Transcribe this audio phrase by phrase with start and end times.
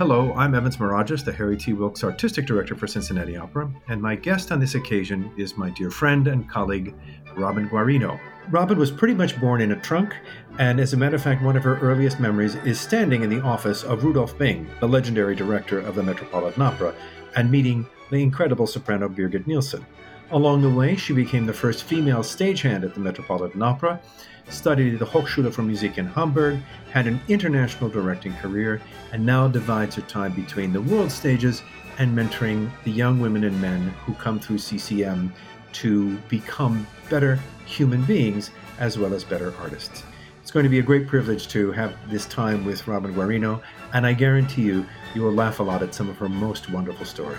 [0.00, 1.74] Hello, I'm Evans Mirageas, the Harry T.
[1.74, 5.90] Wilks Artistic Director for Cincinnati Opera, and my guest on this occasion is my dear
[5.90, 6.94] friend and colleague,
[7.36, 8.18] Robin Guarino.
[8.48, 10.16] Robin was pretty much born in a trunk,
[10.58, 13.42] and as a matter of fact, one of her earliest memories is standing in the
[13.42, 16.94] office of Rudolf Bing, the legendary director of the Metropolitan Opera,
[17.36, 19.84] and meeting the incredible soprano Birgit Nilsson.
[20.30, 24.00] Along the way, she became the first female stagehand at the Metropolitan Opera,
[24.50, 28.80] studied at the Hochschule für Musik in Hamburg, had an international directing career,
[29.12, 31.62] and now divides her time between the world stages
[31.98, 35.32] and mentoring the young women and men who come through CCM
[35.72, 40.02] to become better human beings as well as better artists.
[40.42, 43.62] It's going to be a great privilege to have this time with Robin Guarino,
[43.92, 47.06] and I guarantee you, you will laugh a lot at some of her most wonderful
[47.06, 47.38] stories.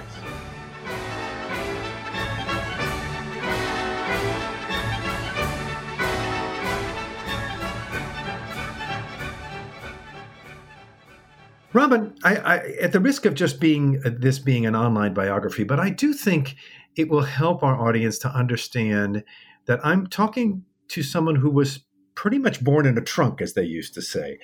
[11.73, 15.63] Robin, I, I, at the risk of just being uh, this being an online biography,
[15.63, 16.55] but I do think
[16.95, 19.23] it will help our audience to understand
[19.65, 23.63] that I'm talking to someone who was pretty much born in a trunk, as they
[23.63, 24.37] used to say.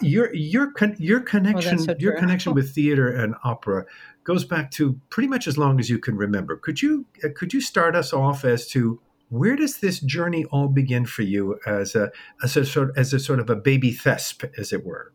[0.00, 3.84] Your your your connection oh, so your connection with theater and opera
[4.22, 6.56] goes back to pretty much as long as you can remember.
[6.56, 10.68] Could you uh, could you start us off as to where does this journey all
[10.68, 12.12] begin for you as a
[12.42, 15.12] as a sort as a sort of a baby thesp, as it were?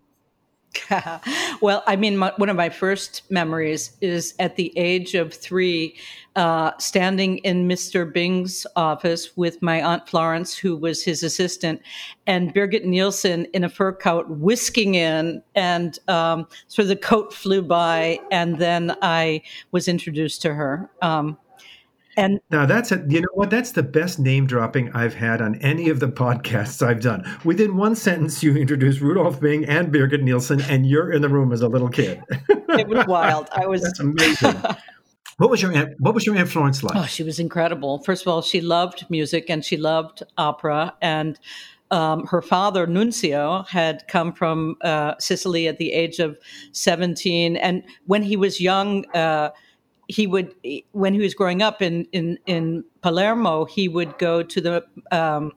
[1.61, 5.95] well, I mean, my, one of my first memories is at the age of three,
[6.35, 8.11] uh, standing in Mr.
[8.11, 11.81] Bing's office with my Aunt Florence, who was his assistant,
[12.27, 17.61] and Birgit Nilsson in a fur coat whisking in, and um, so the coat flew
[17.61, 20.89] by, and then I was introduced to her.
[21.01, 21.37] Um,
[22.17, 23.49] and now that's a, you know what?
[23.49, 27.23] That's the best name dropping I've had on any of the podcasts I've done.
[27.43, 31.51] Within one sentence, you introduce Rudolf Bing and Birgit Nilsson, and you're in the room
[31.51, 32.21] as a little kid.
[32.49, 33.49] it was wild.
[33.51, 33.81] I was.
[33.81, 34.55] That's amazing.
[35.37, 36.95] What was your aunt, what was your aunt Florence like?
[36.95, 38.03] Oh, she was incredible.
[38.03, 40.93] First of all, she loved music and she loved opera.
[41.01, 41.39] And
[41.89, 46.37] um, her father, Nunzio, had come from uh, Sicily at the age of
[46.71, 47.57] 17.
[47.57, 49.49] And when he was young, uh,
[50.07, 50.53] he would
[50.91, 55.53] when he was growing up in in in Palermo, he would go to the um,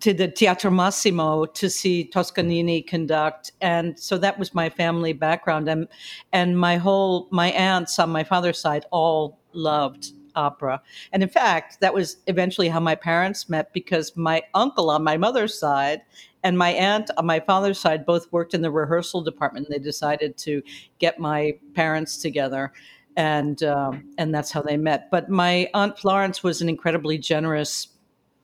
[0.00, 5.68] to the Teatro Massimo to see Toscanini conduct, and so that was my family background,
[5.68, 5.88] and
[6.32, 10.80] and my whole my aunts on my father's side all loved opera,
[11.12, 15.16] and in fact, that was eventually how my parents met because my uncle on my
[15.16, 16.02] mother's side
[16.42, 19.68] and my aunt on my father's side both worked in the rehearsal department.
[19.68, 20.62] They decided to
[20.98, 22.72] get my parents together
[23.16, 25.10] and um, and that's how they met.
[25.10, 27.88] But my aunt Florence was an incredibly generous,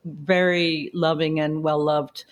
[0.05, 2.25] very loving and well loved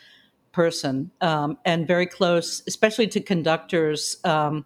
[0.51, 4.17] person, um, and very close, especially to conductors.
[4.23, 4.65] Um,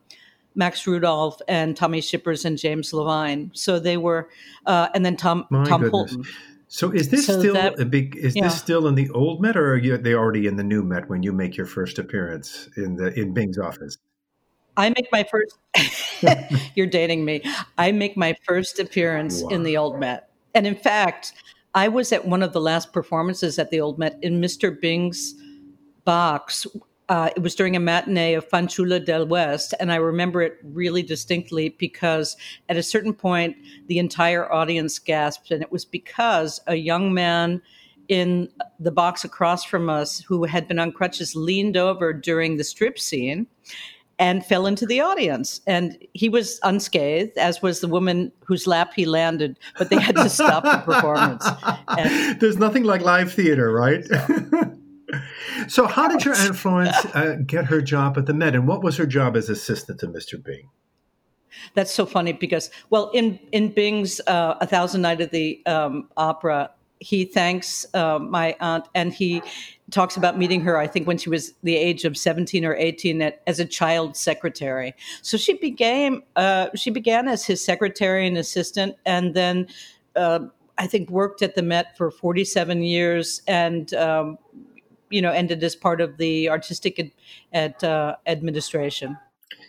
[0.55, 3.51] Max Rudolph and Tommy Schippers and James Levine.
[3.53, 4.29] So they were,
[4.65, 6.11] uh, and then Tom My Tom goodness.
[6.11, 6.31] Hulton.
[6.67, 8.15] So is this so still that, a big?
[8.15, 8.43] Is yeah.
[8.43, 11.09] this still in the old Met, or are you, they already in the new Met
[11.09, 13.97] when you make your first appearance in the in Bing's office?
[14.79, 15.57] I make my first.
[16.75, 17.43] you're dating me.
[17.77, 19.49] I make my first appearance wow.
[19.49, 21.33] in the Old Met, and in fact,
[21.75, 24.79] I was at one of the last performances at the Old Met in Mr.
[24.79, 25.35] Bing's
[26.05, 26.65] box.
[27.09, 31.03] Uh, it was during a matinee of Fanciulla del West, and I remember it really
[31.03, 32.37] distinctly because
[32.69, 33.57] at a certain point,
[33.87, 37.61] the entire audience gasped, and it was because a young man
[38.07, 42.63] in the box across from us who had been on crutches leaned over during the
[42.63, 43.45] strip scene
[44.19, 45.61] and fell into the audience.
[45.65, 50.15] And he was unscathed, as was the woman whose lap he landed, but they had
[50.17, 51.47] to stop the performance.
[51.87, 54.05] And, There's nothing like live theater, right?
[54.05, 54.77] So,
[55.67, 58.83] so how did your Aunt Florence uh, get her job at the Met, and what
[58.83, 60.43] was her job as assistant to Mr.
[60.43, 60.69] Bing?
[61.73, 66.09] That's so funny because, well, in in Bing's uh, A Thousand Night of the um,
[66.15, 69.41] Opera, he thanks uh, my aunt and he
[69.91, 73.21] talks about meeting her, I think, when she was the age of 17 or 18
[73.21, 74.93] at, as a child secretary.
[75.21, 79.67] So she became, uh, she began as his secretary and assistant, and then
[80.15, 80.39] uh,
[80.77, 84.37] I think worked at the Met for 47 years and, um,
[85.09, 87.13] you know, ended as part of the artistic
[87.53, 89.17] ad, uh, administration.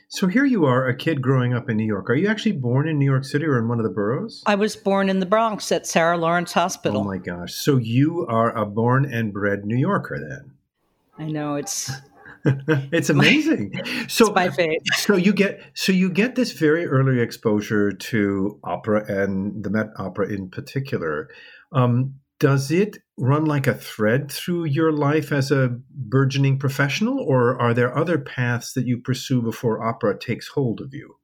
[0.08, 2.10] So here you are, a kid growing up in New York.
[2.10, 4.42] Are you actually born in New York City or in one of the boroughs?
[4.44, 7.02] I was born in the Bronx at Sarah Lawrence Hospital.
[7.02, 7.54] Oh my gosh.
[7.54, 10.52] So you are a born and bred New Yorker then?
[11.16, 11.90] I know it's
[12.44, 13.80] it's amazing.
[14.08, 14.80] so it's my fate.
[14.94, 19.88] so you get so you get this very early exposure to opera and the Met
[19.96, 21.28] Opera in particular.
[21.72, 27.60] Um, does it run like a thread through your life as a burgeoning professional, or
[27.60, 31.16] are there other paths that you pursue before opera takes hold of you?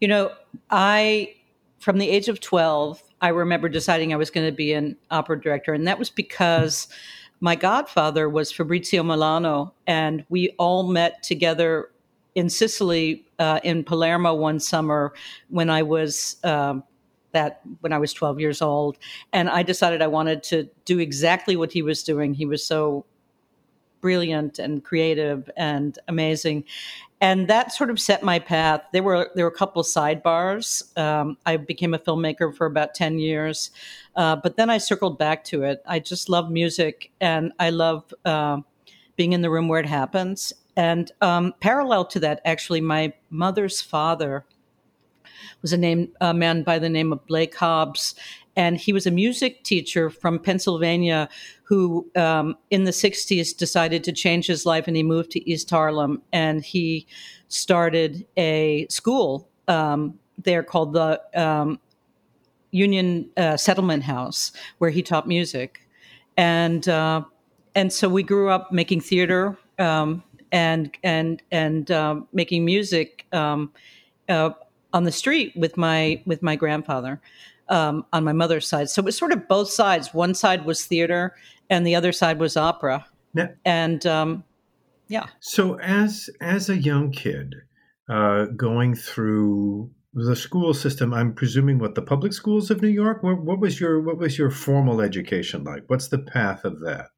[0.00, 0.32] You know,
[0.70, 1.34] I,
[1.78, 5.38] from the age of 12, I remember deciding I was going to be an opera
[5.40, 6.88] director, and that was because
[7.40, 11.90] my godfather was Fabrizio Melano, and we all met together
[12.34, 15.12] in Sicily, uh, in Palermo one summer
[15.50, 16.36] when I was.
[16.42, 16.84] Um,
[17.34, 18.96] that when I was 12 years old.
[19.32, 22.34] And I decided I wanted to do exactly what he was doing.
[22.34, 23.04] He was so
[24.00, 26.64] brilliant and creative and amazing.
[27.20, 28.82] And that sort of set my path.
[28.92, 30.96] There were there were a couple sidebars.
[30.98, 33.70] Um, I became a filmmaker for about ten years,
[34.14, 35.82] uh, but then I circled back to it.
[35.86, 38.58] I just love music, and I love uh,
[39.16, 40.52] being in the room where it happens.
[40.76, 44.44] And um, parallel to that, actually, my mother's father
[45.62, 48.14] was a name a man by the name of Blake Hobbs,
[48.56, 51.28] and he was a music teacher from Pennsylvania
[51.64, 55.70] who, um, in the '60s, decided to change his life, and he moved to East
[55.70, 57.06] Harlem, and he
[57.48, 61.78] started a school um, there called the um,
[62.70, 65.86] Union uh, Settlement House, where he taught music,
[66.36, 67.22] and uh,
[67.74, 73.26] and so we grew up making theater um, and and and uh, making music.
[73.32, 73.72] Um,
[74.28, 74.50] uh,
[74.94, 77.20] on the street with my with my grandfather
[77.68, 78.88] um, on my mother's side.
[78.88, 80.14] So it was sort of both sides.
[80.14, 81.34] One side was theater,
[81.68, 83.04] and the other side was opera.
[83.34, 84.44] Now, and um,
[85.08, 85.26] yeah.
[85.40, 87.54] So as as a young kid,
[88.08, 93.22] uh, going through the school system, I'm presuming what the public schools of New York.
[93.22, 95.84] What, what was your what was your formal education like?
[95.88, 97.08] What's the path of that?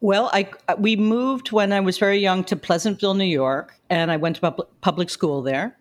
[0.00, 4.16] Well, I we moved when I was very young to Pleasantville, New York, and I
[4.16, 5.76] went to public school there.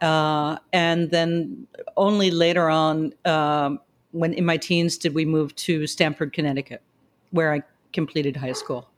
[0.00, 1.66] Uh, and then
[1.96, 3.80] only later on, um,
[4.12, 6.82] when in my teens, did we move to Stamford, Connecticut,
[7.30, 7.62] where I
[7.92, 8.88] completed high school.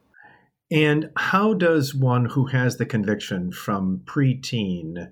[0.71, 5.09] And how does one who has the conviction from preteen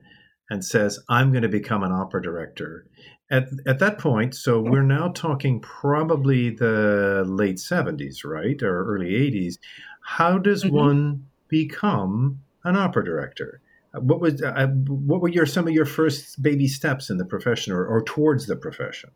[0.51, 2.87] and says, I'm going to become an opera director,
[3.31, 8.63] at, at that point, so we're now talking probably the late 70s, right?
[8.63, 9.59] Or early 80s.
[10.03, 10.77] How does mm-hmm.
[10.77, 13.61] one become an opera director?
[14.01, 17.73] What was uh, what were your some of your first baby steps in the profession
[17.73, 19.11] or, or towards the profession?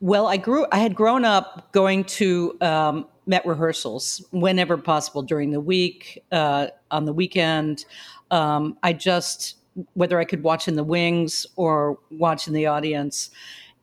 [0.00, 0.66] Well, I grew.
[0.70, 6.66] I had grown up going to um, Met rehearsals whenever possible during the week, uh,
[6.90, 7.86] on the weekend.
[8.30, 9.56] Um, I just
[9.94, 13.30] whether I could watch in the wings or watch in the audience,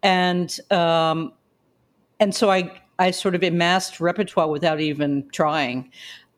[0.04, 1.34] and um,
[2.20, 5.92] and so I I sort of amassed repertoire without even trying.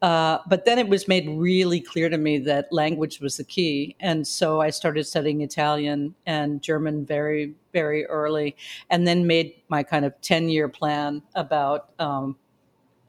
[0.04, 3.96] Uh, but then it was made really clear to me that language was the key.
[4.02, 8.58] And so I started studying Italian and German very, very early,
[8.90, 12.36] and then made my kind of 10 year plan about um,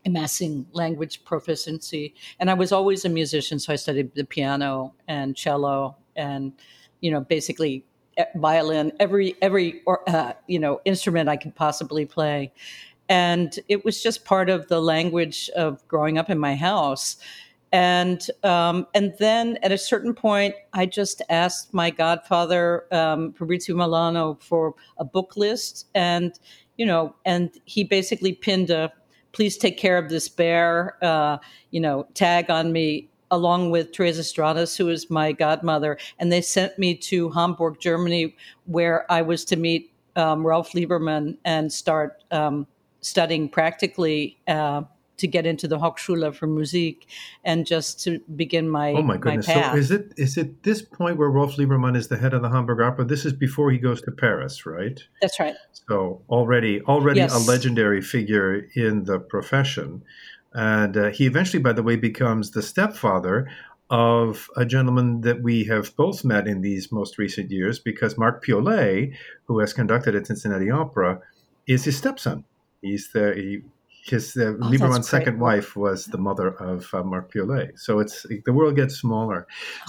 [0.06, 2.14] amassing language proficiency.
[2.38, 6.52] And I was always a musician, so I studied the piano and cello and,
[7.00, 7.84] you know, basically
[8.18, 12.52] eh, violin, every, every, uh, you know, instrument I could possibly play
[13.08, 17.16] and it was just part of the language of growing up in my house.
[17.72, 23.74] And um, and then at a certain point, I just asked my godfather um, Fabrizio
[23.74, 26.38] Melano for a book list, and
[26.76, 28.92] you know, and he basically pinned a
[29.32, 31.38] "Please take care of this bear," uh,
[31.72, 36.42] you know, tag on me, along with Teresa Stratas, who is my godmother, and they
[36.42, 42.22] sent me to Hamburg, Germany, where I was to meet um, Rolf Liebermann and start
[42.30, 42.68] um,
[43.04, 44.82] studying practically uh,
[45.16, 47.06] to get into the Hochschule for Musik
[47.44, 49.46] and just to begin my oh my goodness.
[49.46, 52.42] My so is it is it this point where Rolf Liebermann is the head of
[52.42, 53.04] the Hamburg Opera?
[53.04, 55.00] This is before he goes to Paris, right?
[55.20, 55.54] That's right.
[55.88, 57.34] So already already yes.
[57.34, 60.02] a legendary figure in the profession,
[60.52, 63.48] and uh, he eventually, by the way, becomes the stepfather
[63.90, 68.44] of a gentleman that we have both met in these most recent years because Marc
[68.44, 71.20] Piollet, who has conducted at Cincinnati Opera,
[71.66, 72.44] is his stepson.
[72.84, 73.62] He's the he,
[74.04, 77.78] his uh, oh, Liebermann's second wife was the mother of uh, Marc Piollet.
[77.78, 79.46] So it's the world gets smaller.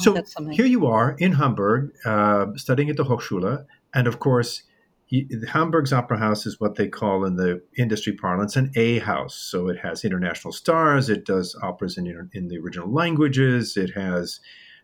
[0.07, 4.63] Oh, so here you are in Hamburg, uh, studying at the Hochschule, and of course,
[5.05, 9.35] he, Hamburg's opera house is what they call in the industry parlance an A house.
[9.35, 11.09] So it has international stars.
[11.09, 13.75] It does operas in in the original languages.
[13.75, 14.39] It has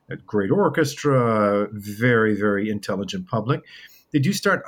[0.09, 3.61] a great orchestra, very very intelligent public.
[4.11, 4.63] Did you start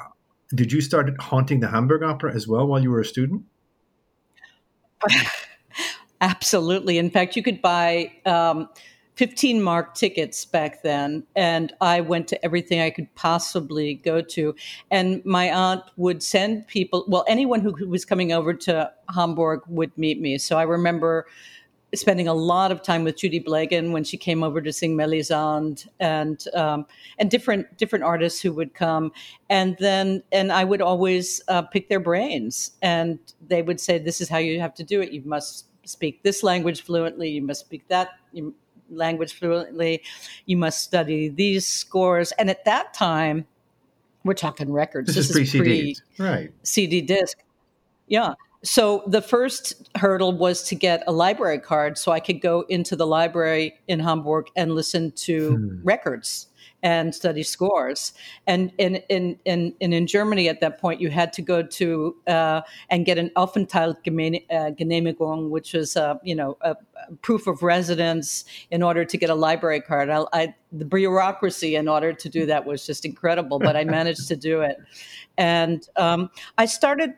[0.53, 3.43] did you start haunting the Hamburg Opera as well while you were a student?
[6.21, 6.97] Absolutely.
[6.97, 8.69] In fact, you could buy um,
[9.15, 14.55] 15 mark tickets back then and i went to everything i could possibly go to
[14.89, 19.95] and my aunt would send people well anyone who was coming over to hamburg would
[19.97, 21.27] meet me so i remember
[21.95, 25.83] spending a lot of time with Judy Blegen when she came over to sing Melisande
[25.99, 26.85] and um,
[27.17, 29.11] and different different artists who would come.
[29.49, 34.21] And then and I would always uh, pick their brains and they would say this
[34.21, 35.11] is how you have to do it.
[35.11, 37.29] You must speak this language fluently.
[37.29, 38.09] You must speak that
[38.89, 40.03] language fluently.
[40.45, 42.31] You must study these scores.
[42.33, 43.45] And at that time
[44.23, 45.07] we're talking records.
[45.07, 46.51] This, this is pre-CD right.
[46.63, 47.37] CD disc.
[48.07, 48.33] Yeah
[48.63, 52.95] so the first hurdle was to get a library card so I could go into
[52.95, 55.79] the library in Hamburg and listen to hmm.
[55.83, 56.47] records
[56.83, 58.11] and study scores.
[58.45, 62.61] And in, in, in, in, Germany at that point, you had to go to uh,
[62.89, 66.75] and get an Aufenthaltsgenehmigung, uh, which is uh, you know, a,
[67.21, 70.09] proof of residence in order to get a library card.
[70.09, 74.27] I, I, the bureaucracy in order to do that was just incredible, but I managed
[74.27, 74.77] to do it.
[75.37, 77.13] And um, I started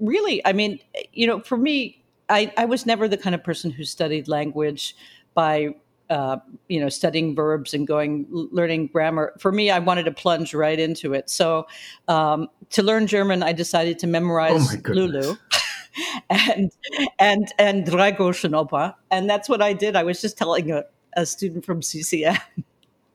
[0.00, 0.80] really, I mean,
[1.12, 4.96] you know, for me, I, I was never the kind of person who studied language
[5.34, 5.74] by
[6.10, 9.32] uh, you know studying verbs and going learning grammar.
[9.38, 11.30] For me i wanted to plunge right into it.
[11.30, 11.66] So
[12.08, 15.36] um, to learn german i decided to memorize oh lulu
[16.30, 16.72] and
[17.18, 18.94] and and Oper.
[19.10, 19.96] and that's what i did.
[19.96, 20.84] I was just telling a,
[21.16, 22.40] a student from ccm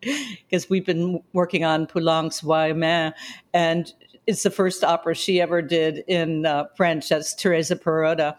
[0.02, 3.14] because we've been working on poulenc's Vaillant,
[3.54, 3.94] and
[4.28, 7.10] it's the first opera she ever did in uh, french.
[7.10, 8.38] That's teresa Perrotta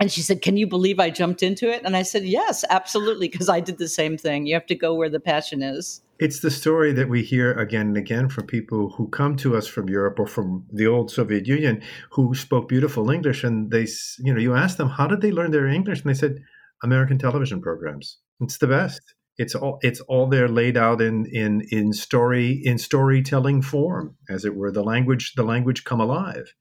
[0.00, 1.82] and she said, Can you believe I jumped into it?
[1.84, 4.46] And I said, Yes, absolutely, because I did the same thing.
[4.46, 6.00] You have to go where the passion is.
[6.18, 9.66] It's the story that we hear again and again from people who come to us
[9.66, 13.44] from Europe or from the old Soviet Union who spoke beautiful English.
[13.44, 13.86] And they,
[14.18, 16.02] you know, you ask them, How did they learn their English?
[16.02, 16.40] And they said,
[16.82, 18.18] American television programs.
[18.40, 19.02] It's the best.
[19.36, 24.44] It's all it's all there laid out in in in story in storytelling form, as
[24.44, 24.70] it were.
[24.70, 26.52] The language the language come alive.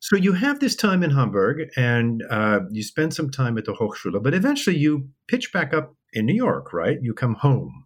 [0.00, 3.74] So you have this time in Hamburg and uh, you spend some time at the
[3.74, 6.98] Hochschule, but eventually you pitch back up in New York, right?
[7.00, 7.84] You come home.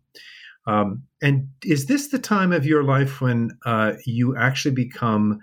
[0.66, 5.40] Um, and is this the time of your life when uh, you actually become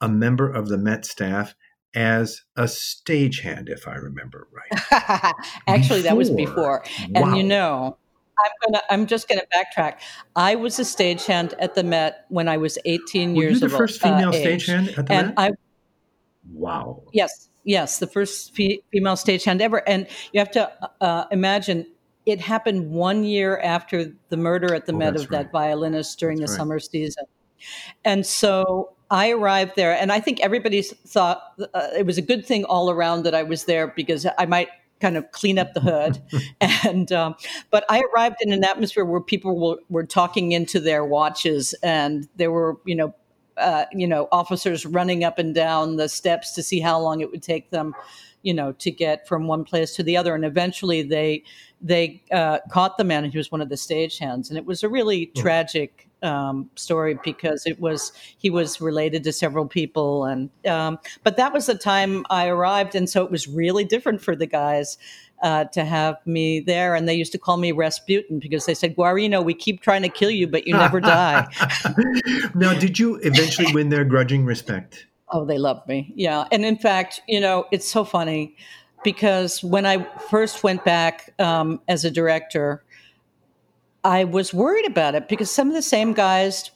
[0.00, 1.54] a member of the Met staff
[1.94, 5.32] as a stagehand, if I remember right?
[5.68, 6.02] actually, before.
[6.02, 6.84] that was before.
[7.14, 7.34] And wow.
[7.34, 7.96] you know,
[8.36, 8.82] I'm gonna.
[8.90, 9.98] I'm just gonna backtrack.
[10.34, 13.62] I was a stagehand at the Met when I was 18 Were years old.
[13.62, 15.34] Were You the first female uh, stagehand at the and Met?
[15.38, 15.50] I
[16.52, 17.02] Wow.
[17.12, 19.86] Yes, yes, the first fe- female stagehand ever.
[19.88, 20.70] And you have to
[21.00, 21.86] uh, imagine
[22.26, 25.30] it happened one year after the murder at the oh, Met of right.
[25.30, 26.58] that violinist during that's the right.
[26.58, 27.24] summer season.
[28.04, 32.44] And so I arrived there, and I think everybody thought uh, it was a good
[32.44, 34.68] thing all around that I was there because I might
[35.00, 36.22] kind of clean up the hood.
[36.84, 37.34] and um,
[37.70, 42.28] but I arrived in an atmosphere where people were, were talking into their watches, and
[42.36, 43.14] there were you know
[43.56, 47.30] uh, you know, officers running up and down the steps to see how long it
[47.30, 47.94] would take them,
[48.42, 50.34] you know, to get from one place to the other.
[50.34, 51.44] And eventually they
[51.80, 54.48] they uh, caught the man, and he was one of the stagehands.
[54.48, 55.34] And it was a really mm.
[55.34, 60.24] tragic um, story because it was he was related to several people.
[60.24, 64.22] And um, but that was the time I arrived, and so it was really different
[64.22, 64.98] for the guys
[65.42, 66.94] uh, to have me there.
[66.94, 70.08] And they used to call me Rasputin because they said, Guarino, we keep trying to
[70.08, 71.46] kill you, but you never die.
[72.54, 75.06] now, did you eventually win their grudging respect?
[75.30, 76.12] Oh, they loved me.
[76.14, 76.46] Yeah.
[76.52, 78.56] And in fact, you know, it's so funny
[79.02, 82.84] because when I first went back um, as a director,
[84.02, 86.70] I was worried about it because some of the same guys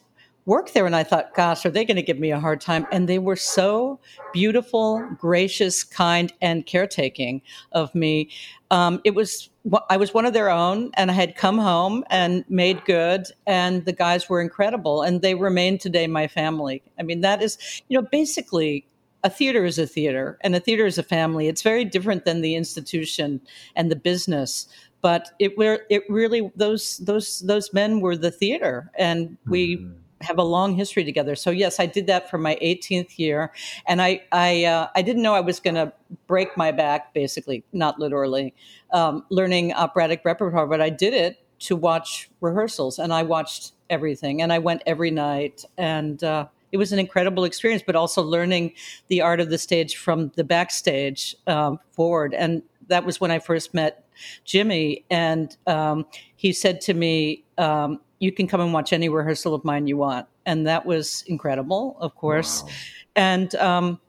[0.49, 2.87] work there and I thought, gosh, are they going to give me a hard time?
[2.91, 4.01] And they were so
[4.33, 8.31] beautiful, gracious, kind, and caretaking of me.
[8.71, 9.51] Um, it was
[9.91, 13.85] I was one of their own, and I had come home and made good, and
[13.85, 16.83] the guys were incredible, and they remain today my family.
[16.99, 18.87] I mean, that is, you know, basically
[19.25, 21.49] a theater is a theater and a theater is a family.
[21.49, 23.41] It's very different than the institution
[23.75, 24.69] and the business.
[25.03, 30.08] But it were it really those those those men were the theater, and we mm-hmm
[30.21, 31.35] have a long history together.
[31.35, 33.53] So yes, I did that for my 18th year,
[33.87, 35.93] and I I uh, I didn't know I was going to
[36.27, 38.55] break my back, basically, not literally,
[38.93, 44.43] um, learning operatic repertoire, but I did it to watch rehearsals, and I watched everything,
[44.43, 48.73] and I went every night, and uh, it was an incredible experience, but also learning
[49.09, 53.39] the art of the stage from the backstage um, forward, and that was when I
[53.39, 54.05] first met
[54.45, 56.07] Jimmy, and um,
[56.37, 57.45] he said to me.
[57.59, 60.27] Um, you can come and watch any rehearsal of mine you want.
[60.47, 62.63] And that was incredible, of course.
[62.63, 62.69] Wow.
[63.17, 64.01] And um,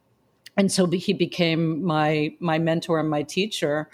[0.57, 3.89] and so he became my my mentor and my teacher.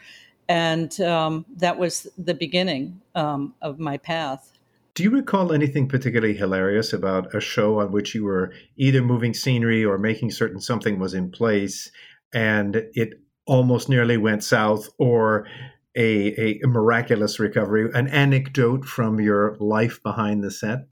[0.48, 4.52] and um, that was the beginning um, of my path.
[4.94, 9.34] Do you recall anything particularly hilarious about a show on which you were either moving
[9.34, 11.92] scenery or making certain something was in place
[12.34, 15.48] and it almost nearly went south, or
[15.96, 20.88] a, a miraculous recovery, an anecdote from your life behind the set?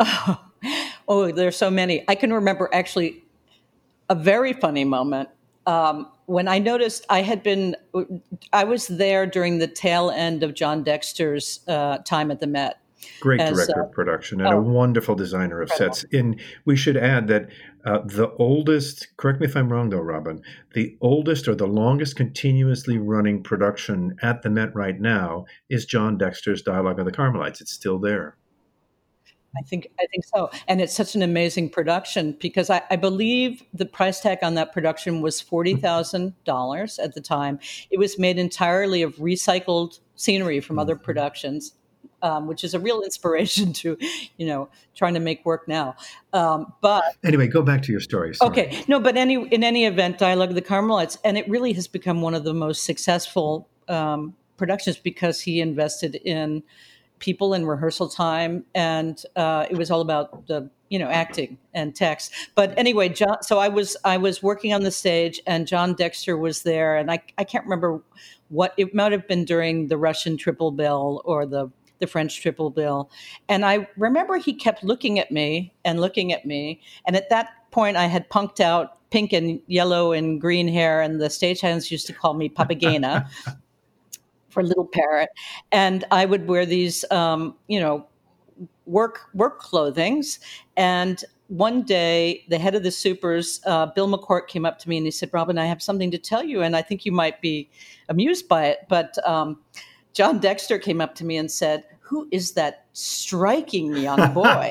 [0.00, 0.44] Oh,
[1.08, 2.04] oh, there's so many.
[2.08, 3.22] I can remember actually
[4.08, 5.28] a very funny moment
[5.66, 7.76] um, when I noticed I had been,
[8.52, 12.78] I was there during the tail end of John Dexter's uh, time at the Met.
[13.20, 15.94] Great as, director uh, of production and oh, a wonderful designer of incredible.
[15.94, 16.12] sets.
[16.12, 17.48] And we should add that
[17.84, 20.42] uh, the oldest, correct me if I'm wrong though, Robin,
[20.74, 26.16] the oldest or the longest continuously running production at the Met right now is John
[26.16, 27.60] Dexter's Dialogue of the Carmelites.
[27.60, 28.36] It's still there.
[29.56, 33.62] I think I think so, and it's such an amazing production because I, I believe
[33.72, 37.60] the price tag on that production was forty thousand dollars at the time.
[37.90, 41.04] It was made entirely of recycled scenery from other mm-hmm.
[41.04, 41.74] productions,
[42.24, 43.96] um, which is a real inspiration to,
[44.36, 45.94] you know, trying to make work now.
[46.32, 48.34] Um, but anyway, go back to your story.
[48.34, 48.50] Sorry.
[48.50, 51.86] Okay, no, but any in any event, Dialogue of the Carmelites, and it really has
[51.86, 56.62] become one of the most successful um, productions because he invested in
[57.18, 61.94] people in rehearsal time, and uh, it was all about the you know acting and
[61.94, 62.32] text.
[62.54, 63.42] But anyway, John.
[63.42, 67.10] So I was I was working on the stage, and John Dexter was there, and
[67.10, 68.02] I I can't remember
[68.48, 71.70] what it might have been during the Russian triple bill or the
[72.04, 73.10] the French triple bill,
[73.48, 77.70] and I remember he kept looking at me and looking at me, and at that
[77.70, 82.06] point I had punked out pink and yellow and green hair, and the stagehands used
[82.08, 83.28] to call me Papagena
[84.50, 85.30] for Little Parrot,
[85.72, 88.06] and I would wear these, um, you know,
[88.86, 90.40] work work clothings.
[90.76, 94.96] And one day, the head of the supers, uh, Bill McCourt, came up to me
[94.98, 97.40] and he said, "Robin, I have something to tell you, and I think you might
[97.40, 97.68] be
[98.08, 99.58] amused by it." But um,
[100.12, 104.70] John Dexter came up to me and said, "Who is that striking young boy?"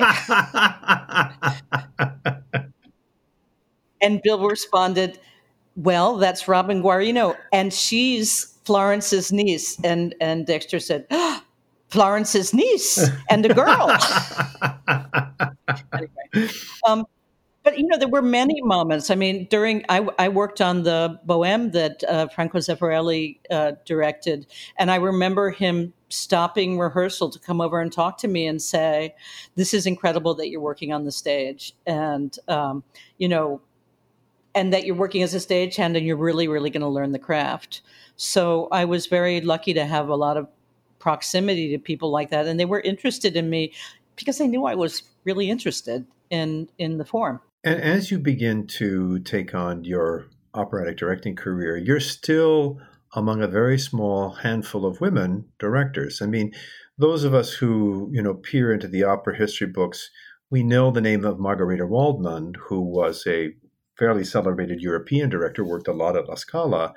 [4.00, 5.18] and Bill responded,
[5.76, 9.78] "Well, that's Robin Guarino, and she's." Florence's niece.
[9.84, 11.42] And, and Dexter said, oh,
[11.88, 13.88] Florence's niece and a girl.
[15.92, 16.50] anyway,
[16.86, 17.04] um,
[17.62, 19.10] but you know, there were many moments.
[19.10, 24.46] I mean, during I, I worked on the Bohème that uh, Franco Zeffirelli uh, directed,
[24.76, 29.14] and I remember him stopping rehearsal to come over and talk to me and say,
[29.54, 32.84] "This is incredible that you're working on the stage," and um,
[33.18, 33.60] you know,
[34.54, 37.18] and that you're working as a stagehand and you're really, really going to learn the
[37.18, 37.82] craft.
[38.16, 40.48] So I was very lucky to have a lot of
[40.98, 43.72] proximity to people like that, and they were interested in me
[44.16, 47.40] because they knew I was really interested in in the form.
[47.64, 52.78] And as you begin to take on your operatic directing career, you're still
[53.14, 56.20] among a very small handful of women directors.
[56.20, 56.52] I mean,
[56.98, 60.10] those of us who you know peer into the opera history books,
[60.50, 63.54] we know the name of Margherita Wallmann, who was a
[63.98, 66.92] fairly celebrated European director, worked a lot at La Scala,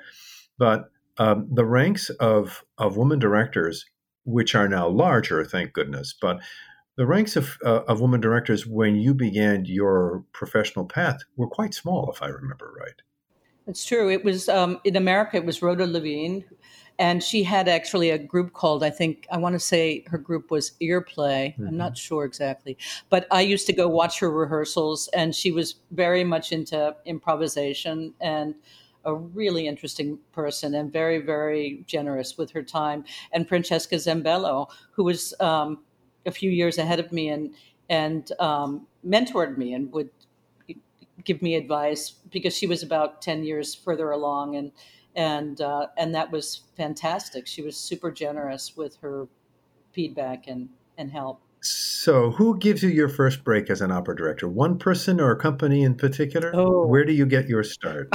[0.58, 3.84] but um, the ranks of of women directors,
[4.24, 6.40] which are now larger, thank goodness, but
[6.96, 11.72] the ranks of uh, of women directors when you began your professional path were quite
[11.74, 13.00] small, if I remember right.
[13.68, 14.10] It's true.
[14.10, 15.36] It was um, in America.
[15.36, 16.42] It was Rhoda Levine,
[16.98, 20.50] and she had actually a group called I think I want to say her group
[20.50, 21.52] was Earplay.
[21.52, 21.68] Mm-hmm.
[21.68, 22.78] I'm not sure exactly,
[23.10, 28.14] but I used to go watch her rehearsals, and she was very much into improvisation
[28.20, 28.54] and
[29.04, 33.04] a really interesting person and very, very generous with her time.
[33.32, 35.80] And Francesca Zambello, who was um,
[36.26, 37.54] a few years ahead of me and
[37.90, 40.10] and um, mentored me and would
[41.24, 44.72] give me advice because she was about ten years further along and
[45.14, 47.46] and uh, and that was fantastic.
[47.46, 49.26] She was super generous with her
[49.92, 51.42] feedback and and help.
[51.60, 54.48] So, who gives you your first break as an opera director?
[54.48, 56.52] One person or a company in particular?
[56.54, 56.86] Oh.
[56.86, 58.10] Where do you get your start?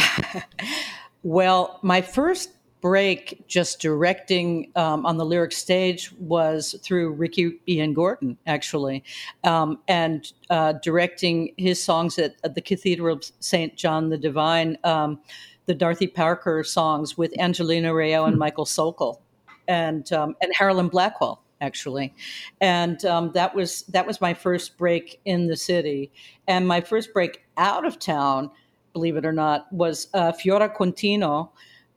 [1.23, 2.51] well, my first
[2.83, 9.05] break just directing um, on the lyric stage was through Ricky Ian Gordon, actually,
[9.45, 13.77] um, and uh, directing his songs at, at, the Cathedral of St.
[13.77, 15.21] John the Divine, um,
[15.65, 18.39] the Dorothy Parker songs with Angelina Réaux and hmm.
[18.39, 19.21] Michael Sokol.
[19.69, 22.13] And um, and Harolyn Blackwell actually,
[22.59, 26.11] and um, that was that was my first break in the city,
[26.49, 28.51] and my first break out of town,
[28.91, 31.49] believe it or not, was uh, Fiora Contino.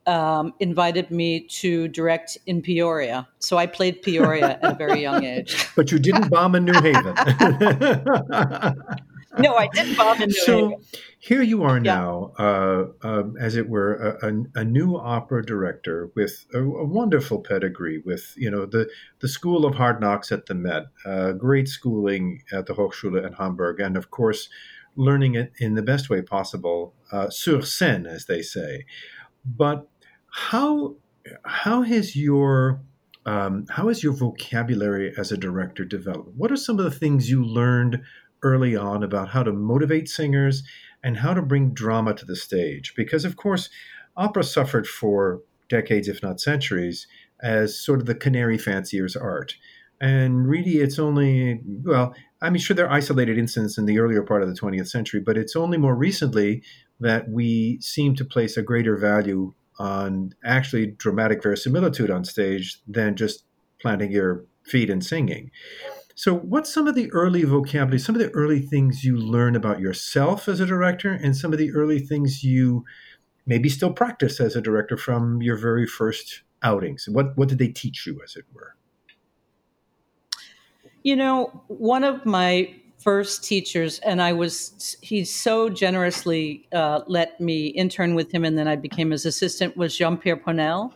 [0.07, 3.27] Um, invited me to direct in Peoria.
[3.41, 5.67] So I played Peoria at a very young age.
[5.75, 7.15] But you didn't bomb in New Haven.
[9.39, 10.85] no, I didn't bomb in New so, Haven.
[10.85, 12.45] So here you are now, yeah.
[12.45, 17.41] uh, um, as it were, a, a, a, new opera director with a, a, wonderful
[17.41, 18.89] pedigree, with you know the
[19.21, 23.35] the School of Hard Knocks at the Met, uh, great schooling at the Hochschule in
[23.35, 24.49] Hamburg, and of course,
[24.95, 28.87] learning it in the best way possible, uh, sur scène, as they say.
[29.45, 29.89] But
[30.37, 30.95] how
[31.47, 32.83] how has your
[33.25, 36.37] um, how has your vocabulary as a director developed?
[36.37, 38.03] What are some of the things you learned
[38.43, 40.63] early on about how to motivate singers
[41.03, 42.93] and how to bring drama to the stage?
[42.95, 43.71] Because, of course,
[44.15, 47.07] opera suffered for decades, if not centuries,
[47.43, 49.57] as sort of the canary fancier's art.
[50.03, 54.23] And really, it's only, well, I mean, sure, there are isolated incidents in the earlier
[54.23, 56.63] part of the 20th century, but it's only more recently
[57.01, 63.17] that we seem to place a greater value on actually dramatic verisimilitude on stage than
[63.17, 63.45] just
[63.81, 65.51] planting your feet and singing.
[66.15, 69.81] So, what's some of the early vocabulary, some of the early things you learn about
[69.81, 72.85] yourself as a director, and some of the early things you
[73.45, 77.07] maybe still practice as a director from your very first outings?
[77.07, 78.77] What, what did they teach you, as it were?
[81.03, 87.41] You know, one of my first teachers, and I was he so generously uh, let
[87.41, 89.77] me intern with him, and then I became his assistant.
[89.77, 90.93] Was Jean Pierre Ponnelle,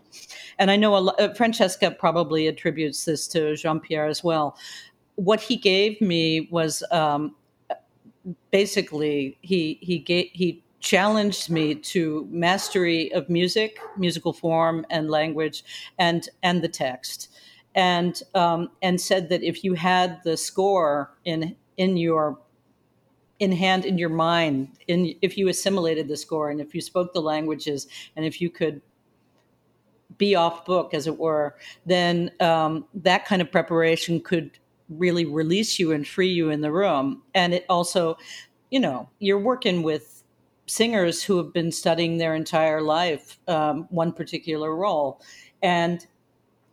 [0.59, 4.57] and I know a, uh, Francesca probably attributes this to Jean Pierre as well.
[5.17, 7.35] What he gave me was um,
[8.51, 15.65] basically he he gave he challenged me to mastery of music, musical form, and language,
[15.99, 17.29] and and the text
[17.75, 22.39] and um, and said that if you had the score in in your
[23.39, 27.13] in hand in your mind in if you assimilated the score and if you spoke
[27.13, 28.83] the languages and if you could
[30.19, 31.57] be off book as it were
[31.87, 34.51] then um, that kind of preparation could
[34.91, 37.23] really release you and free you in the room.
[37.35, 38.19] And it also
[38.71, 40.23] you know you're working with
[40.67, 45.21] singers who have been studying their entire life um, one particular role.
[45.63, 46.07] And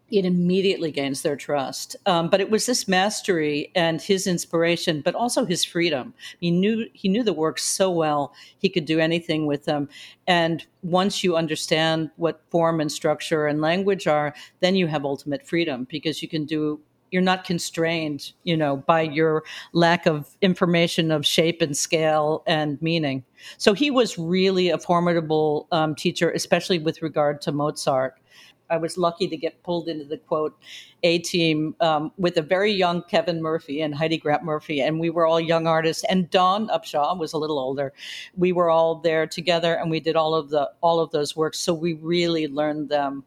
[0.09, 1.95] it immediately gains their trust.
[2.05, 6.13] Um, but it was this mastery and his inspiration, but also his freedom.
[6.39, 9.89] He knew he knew the work so well he could do anything with them.
[10.25, 15.45] And once you understand what form and structure and language are, then you have ultimate
[15.45, 16.79] freedom because you can do.
[17.09, 22.81] You're not constrained, you know, by your lack of information of shape and scale and
[22.81, 23.23] meaning.
[23.57, 28.19] So he was really a formidable um, teacher, especially with regard to Mozart.
[28.69, 30.57] I was lucky to get pulled into the quote
[31.03, 35.09] A team um, with a very young Kevin Murphy and Heidi Grant Murphy, and we
[35.09, 36.03] were all young artists.
[36.09, 37.93] And Dawn Upshaw was a little older.
[38.35, 41.59] We were all there together, and we did all of the all of those works.
[41.59, 43.23] So we really learned them.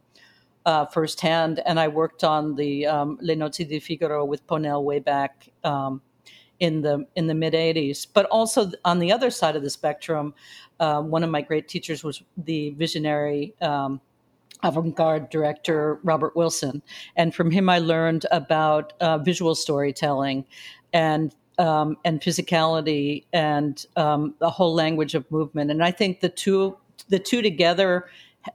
[0.67, 4.99] Uh, firsthand, and I worked on the um, Le Nozze di Figaro with Ponnelle way
[4.99, 6.03] back um,
[6.61, 8.07] in the in the mid '80s.
[8.13, 10.35] But also on the other side of the spectrum,
[10.79, 14.03] uh, one of my great teachers was the visionary um,
[14.63, 16.83] avant-garde director Robert Wilson,
[17.17, 20.45] and from him I learned about uh, visual storytelling
[20.93, 25.71] and um, and physicality and um, the whole language of movement.
[25.71, 26.77] And I think the two
[27.09, 28.09] the two together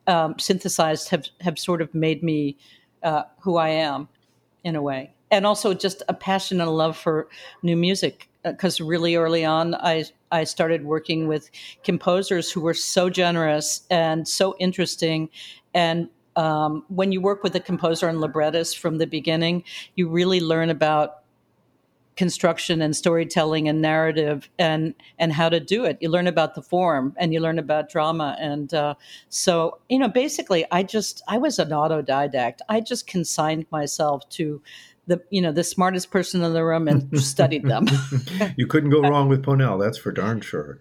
[0.07, 2.57] um, synthesized have have sort of made me
[3.03, 4.07] uh, who I am
[4.63, 7.27] in a way, and also just a passion and a love for
[7.61, 8.27] new music.
[8.43, 11.49] Because uh, really early on, I I started working with
[11.83, 15.29] composers who were so generous and so interesting
[15.75, 19.63] and um, when you work with a composer and librettist from the beginning,
[19.95, 21.21] you really learn about
[22.15, 25.97] construction and storytelling and narrative and and how to do it.
[25.99, 28.95] You learn about the form and you learn about drama and uh,
[29.27, 32.59] so you know basically i just i was an autodidact.
[32.69, 34.61] I just consigned myself to
[35.07, 37.88] the you know the smartest person in the room and studied them.
[38.55, 40.79] You couldn't go wrong with Ponnelle, that's for darn sure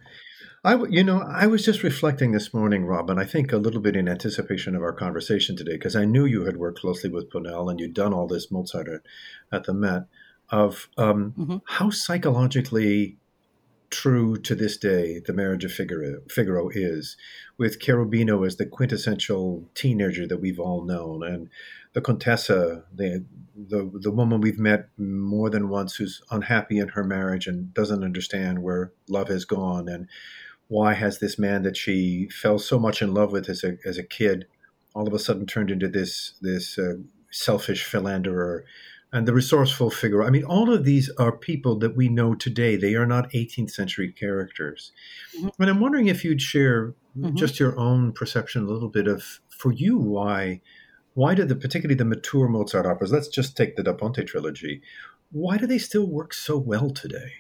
[0.65, 3.19] I, you know, I was just reflecting this morning, Robin.
[3.19, 6.47] I think a little bit in anticipation of our conversation today, because I knew you
[6.47, 9.03] had worked closely with Ponnelle and you'd done all this Mozart at,
[9.53, 10.05] at the Met,
[10.49, 11.57] of um, mm-hmm.
[11.67, 13.19] how psychologically
[13.91, 17.17] true to this day the marriage of Figaro, Figaro is,
[17.59, 21.49] with Cherubino as the quintessential teenager that we've all known, and
[21.93, 23.25] the Contessa, the
[23.57, 28.03] the the woman we've met more than once who's unhappy in her marriage and doesn't
[28.03, 30.09] understand where love has gone, and
[30.69, 33.99] why has this man that she fell so much in love with as a as
[33.99, 34.47] a kid
[34.95, 36.95] all of a sudden turned into this this uh,
[37.31, 38.65] selfish philanderer
[39.13, 42.77] and the resourceful figure i mean all of these are people that we know today
[42.77, 44.93] they are not 18th century characters
[45.37, 45.49] mm-hmm.
[45.61, 47.35] and i'm wondering if you'd share mm-hmm.
[47.37, 50.61] just your own perception a little bit of for you why
[51.15, 54.81] why do the particularly the mature mozart operas let's just take the da ponte trilogy
[55.31, 57.33] why do they still work so well today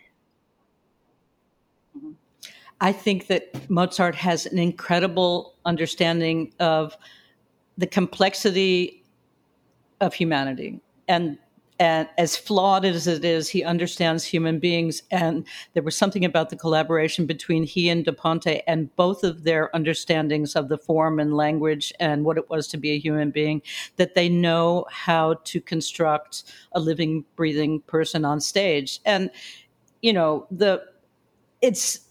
[2.80, 6.96] I think that Mozart has an incredible understanding of
[7.78, 9.04] the complexity
[10.00, 11.38] of humanity and
[11.80, 15.02] and as flawed as it is, he understands human beings.
[15.10, 19.42] And there was something about the collaboration between he and Da Ponte and both of
[19.42, 23.30] their understandings of the form and language and what it was to be a human
[23.30, 23.60] being
[23.96, 29.00] that they know how to construct a living, breathing person on stage.
[29.04, 29.30] And,
[30.00, 30.80] you know, the,
[31.60, 32.03] it's,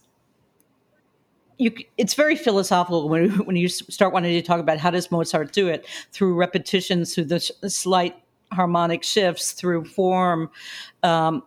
[1.64, 5.52] you, it's very philosophical when, when you start wanting to talk about how does Mozart
[5.52, 8.16] do it through repetitions, through the slight
[8.52, 10.50] harmonic shifts through form
[11.02, 11.42] um,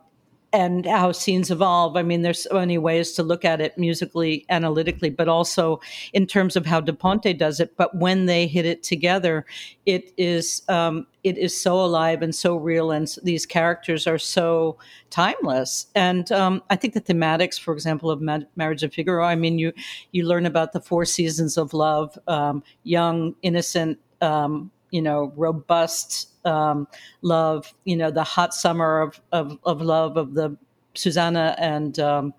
[0.53, 1.95] and how scenes evolve.
[1.95, 5.80] I mean, there's so many ways to look at it musically, analytically, but also
[6.13, 7.77] in terms of how Da Ponte does it.
[7.77, 9.45] But when they hit it together,
[9.86, 14.77] it is um, it is so alive and so real, and these characters are so
[15.09, 15.87] timeless.
[15.95, 19.25] And um, I think the thematics, for example, of Ma- Marriage of Figaro.
[19.25, 19.73] I mean, you
[20.11, 23.99] you learn about the four seasons of love, um, young, innocent.
[24.21, 26.87] Um, you know, robust um,
[27.21, 30.55] love, you know, the hot summer of, of, of love of the
[30.93, 32.33] Susanna and um,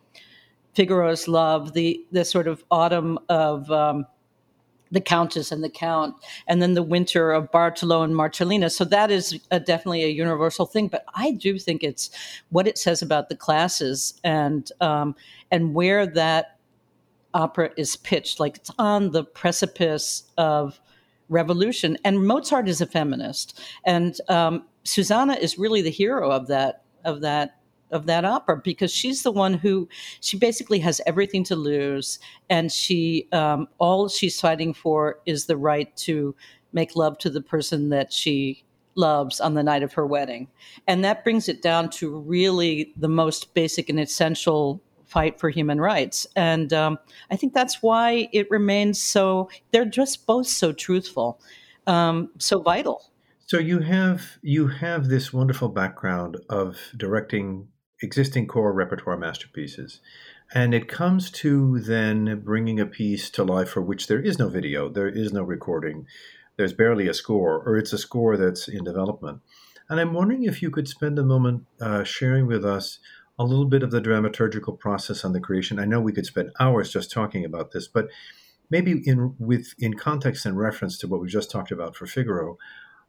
[0.75, 4.07] Figaro's love, the, the sort of autumn of um,
[4.91, 6.15] the Countess and the Count,
[6.47, 8.71] and then the winter of Bartolo and Marcellina.
[8.71, 10.89] So that is a, definitely a universal thing.
[10.89, 12.11] But I do think it's
[12.51, 15.15] what it says about the classes and um,
[15.51, 16.59] and where that
[17.35, 18.41] opera is pitched.
[18.41, 20.81] Like it's on the precipice of
[21.29, 21.99] revolution.
[22.05, 27.21] And Mozart is a feminist, and um, Susanna is really the hero of that of
[27.21, 27.58] that
[27.91, 29.89] of that opera because she's the one who
[30.21, 32.19] she basically has everything to lose,
[32.51, 36.35] and she um, all she's fighting for is the right to
[36.73, 40.49] make love to the person that she loves on the night of her wedding.
[40.87, 45.81] And that brings it down to really the most basic and essential fight for human
[45.81, 46.27] rights.
[46.37, 46.99] And um,
[47.31, 51.41] I think that's why it remains so, they're just both so truthful,
[51.87, 53.11] um, so vital.
[53.47, 57.69] So you have you have this wonderful background of directing
[58.03, 60.01] existing core repertoire masterpieces,
[60.55, 64.49] and it comes to then bringing a piece to life for which there is no
[64.49, 66.07] video, there is no recording,
[66.57, 69.41] there's barely a score, or it's a score that's in development.
[69.89, 72.99] And I'm wondering if you could spend a moment uh, sharing with us
[73.39, 75.79] a little bit of the dramaturgical process on the creation.
[75.79, 78.09] I know we could spend hours just talking about this, but
[78.69, 82.59] maybe in with in context and reference to what we just talked about for Figaro,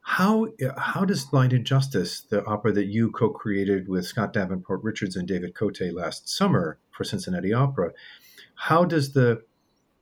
[0.10, 5.28] how how does Blind Injustice, the opera that you co-created with Scott Davenport Richards and
[5.28, 7.92] David Cote last summer for Cincinnati Opera,
[8.56, 9.44] how does the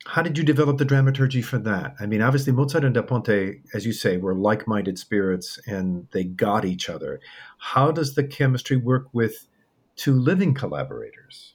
[0.05, 1.95] how did you develop the dramaturgy for that?
[1.99, 6.23] I mean, obviously Mozart and Da Ponte, as you say, were like-minded spirits and they
[6.23, 7.19] got each other.
[7.57, 9.49] How does the chemistry work with
[9.97, 11.53] two living collaborators?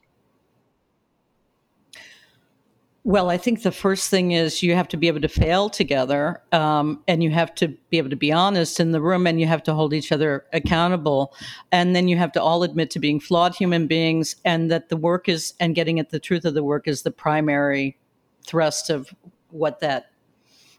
[3.04, 6.40] Well, I think the first thing is you have to be able to fail together,
[6.52, 9.46] um, and you have to be able to be honest in the room, and you
[9.46, 11.34] have to hold each other accountable,
[11.72, 14.96] and then you have to all admit to being flawed human beings, and that the
[14.96, 17.98] work is and getting at the truth of the work is the primary
[18.46, 19.12] thrust of
[19.50, 20.12] what that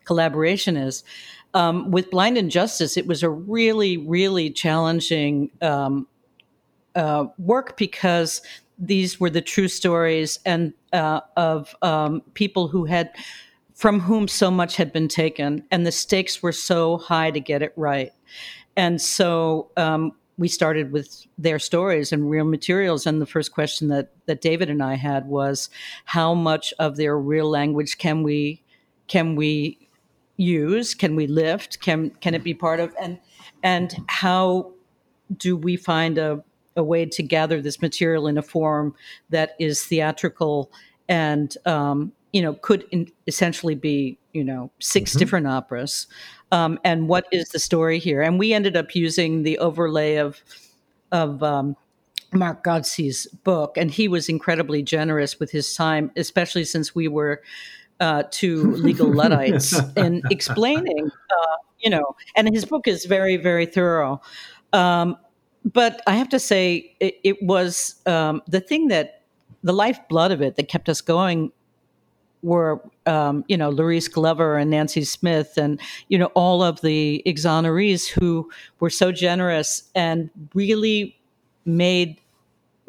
[0.05, 1.03] collaboration is.
[1.53, 6.07] Um, with Blind Injustice, it was a really, really challenging um,
[6.95, 8.41] uh, work because
[8.88, 13.12] these were the true stories and uh, of um, people who had
[13.76, 17.62] from whom so much had been taken and the stakes were so high to get
[17.62, 18.12] it right.
[18.76, 23.88] And so um, we started with their stories and real materials and the first question
[23.89, 25.69] that that david and i had was
[26.06, 28.62] how much of their real language can we
[29.08, 29.78] can we
[30.38, 33.19] use can we lift can can it be part of and
[33.62, 34.72] and how
[35.38, 36.43] do we find a
[36.75, 38.95] a way to gather this material in a form
[39.29, 40.71] that is theatrical
[41.07, 45.19] and um, you know could in, essentially be you know 6 mm-hmm.
[45.19, 46.07] different operas.
[46.51, 48.21] Um, and what is the story here?
[48.21, 50.41] And we ended up using the overlay of
[51.12, 51.75] of um,
[52.33, 57.43] mark godsey's book and he was incredibly generous with his time especially since we were
[57.99, 63.65] uh, two legal luddites in explaining uh, you know and his book is very very
[63.65, 64.19] thorough.
[64.71, 65.17] Um,
[65.65, 69.21] but I have to say, it, it was um, the thing that
[69.63, 71.52] the lifeblood of it that kept us going
[72.41, 77.23] were, um, you know, Lourise Glover and Nancy Smith and, you know, all of the
[77.26, 78.49] exonerees who
[78.80, 81.17] were so generous and really
[81.65, 82.19] made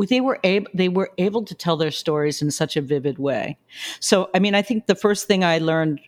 [0.08, 3.56] they were able they were able to tell their stories in such a vivid way.
[4.00, 6.00] So I mean I think the first thing I learned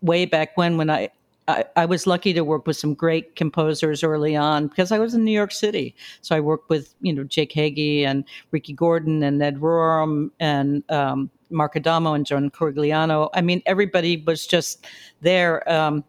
[0.00, 1.10] way back when when I
[1.46, 5.12] I, I, was lucky to work with some great composers early on because I was
[5.12, 5.94] in New York City.
[6.22, 10.82] So I worked with, you know, Jake Heggie and Ricky Gordon and Ned Rorem and
[10.90, 13.28] um, Mark Adamo and John Corigliano.
[13.34, 14.86] I mean, everybody was just
[15.20, 15.70] there.
[15.70, 16.04] Um,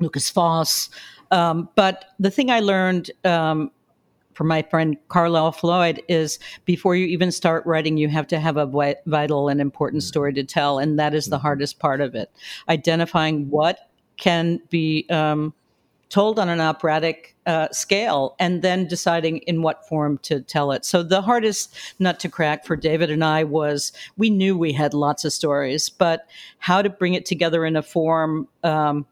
[0.00, 0.90] Lukas Foss.
[1.30, 3.70] Um, but the thing I learned um,
[4.34, 8.56] from my friend Carlisle Floyd is before you even start writing, you have to have
[8.56, 8.66] a
[9.06, 10.08] vital and important mm-hmm.
[10.08, 10.78] story to tell.
[10.78, 11.42] And that is the mm-hmm.
[11.42, 12.30] hardest part of it.
[12.68, 15.52] Identifying what can be um,
[16.08, 20.84] told on an operatic uh, scale and then deciding in what form to tell it.
[20.84, 24.94] So the hardest nut to crack for David and I was we knew we had
[24.94, 26.26] lots of stories, but
[26.58, 29.06] how to bring it together in a form um,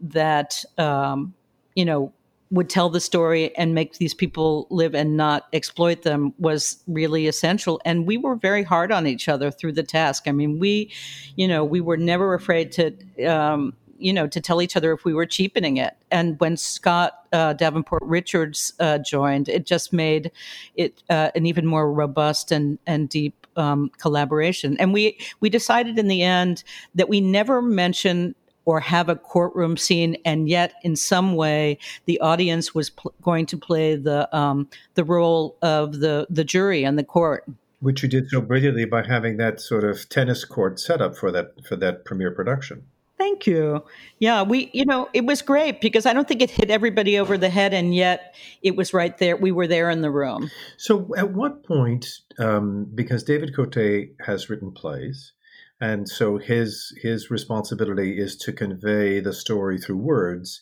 [0.00, 1.34] that, um,
[1.74, 2.12] you know,
[2.50, 7.26] would tell the story and make these people live and not exploit them was really
[7.26, 7.80] essential.
[7.84, 10.28] And we were very hard on each other through the task.
[10.28, 10.92] I mean, we,
[11.34, 12.94] you know, we were never afraid to,
[13.26, 15.96] um, you know, to tell each other if we were cheapening it.
[16.10, 20.30] And when Scott uh, Davenport Richards uh, joined, it just made
[20.74, 24.76] it uh, an even more robust and and deep um, collaboration.
[24.78, 28.34] And we we decided in the end that we never mention
[28.66, 33.46] or have a courtroom scene, and yet in some way the audience was pl- going
[33.46, 37.44] to play the um, the role of the the jury and the court.
[37.80, 41.30] Which you did so brilliantly by having that sort of tennis court set up for
[41.30, 42.84] that for that premiere production.
[43.26, 43.82] Thank you.
[44.20, 47.36] Yeah, we, you know, it was great because I don't think it hit everybody over
[47.36, 49.36] the head, and yet it was right there.
[49.36, 50.48] We were there in the room.
[50.76, 52.06] So, at what point,
[52.38, 55.32] um, because David Cote has written plays,
[55.80, 60.60] and so his his responsibility is to convey the story through words,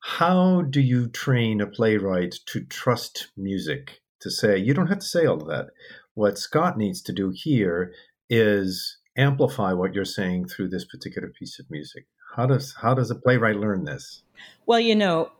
[0.00, 4.00] how do you train a playwright to trust music?
[4.20, 5.66] To say you don't have to say all of that.
[6.14, 7.92] What Scott needs to do here
[8.30, 12.06] is amplify what you're saying through this particular piece of music?
[12.34, 14.22] How does how does a playwright learn this?
[14.66, 15.30] Well, you know,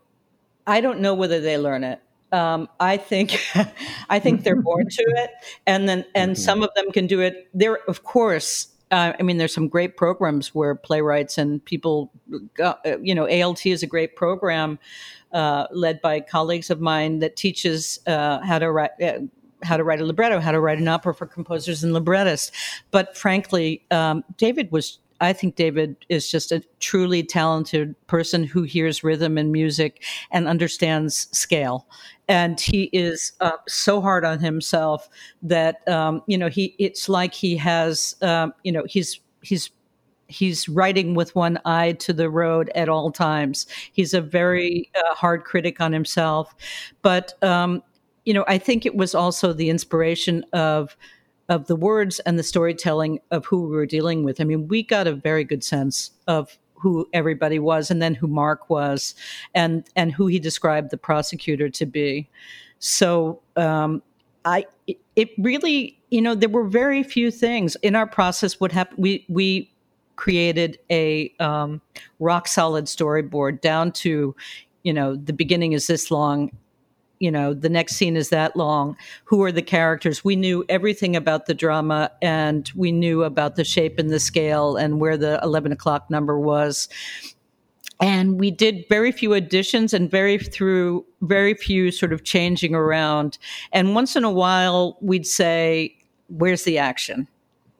[0.66, 2.00] I don't know whether they learn it.
[2.32, 3.40] Um, I think
[4.08, 5.30] I think they're born to it,
[5.66, 6.42] and then and mm-hmm.
[6.42, 7.48] some of them can do it.
[7.54, 8.68] There, of course.
[8.92, 12.12] Uh, I mean, there's some great programs where playwrights and people,
[12.62, 14.78] uh, you know, ALT is a great program
[15.32, 19.18] uh, led by colleagues of mine that teaches uh, how to write uh,
[19.62, 22.52] how to write a libretto, how to write an opera for composers and librettists.
[22.90, 24.98] But frankly, um, David was.
[25.18, 30.46] I think David is just a truly talented person who hears rhythm and music and
[30.46, 31.86] understands scale.
[32.28, 35.08] And he is uh, so hard on himself
[35.40, 36.74] that um, you know he.
[36.78, 39.70] It's like he has um, you know he's he's
[40.28, 43.66] he's writing with one eye to the road at all times.
[43.92, 46.54] He's a very uh, hard critic on himself,
[47.02, 47.82] but um,
[48.26, 50.94] you know, I think it was also the inspiration of
[51.48, 54.40] of the words and the storytelling of who we were dealing with.
[54.40, 58.26] I mean, we got a very good sense of who everybody was and then who
[58.26, 59.14] Mark was
[59.54, 62.28] and and who he described the prosecutor to be.
[62.80, 64.02] So um,
[64.44, 64.66] I
[65.14, 68.60] it really you know there were very few things in our process.
[68.60, 68.98] What happened?
[68.98, 69.70] We we
[70.16, 71.80] created a um,
[72.18, 74.34] rock solid storyboard down to
[74.82, 76.50] you know the beginning is this long
[77.18, 78.96] you know the next scene is that long.
[79.24, 80.24] Who are the characters?
[80.24, 84.76] We knew everything about the drama and we knew about the shape and the scale
[84.76, 86.88] and where the 11 o'clock number was.
[87.98, 93.38] And we did very few additions and very through very few sort of changing around.
[93.72, 95.96] And once in a while we'd say
[96.28, 97.28] where's the action?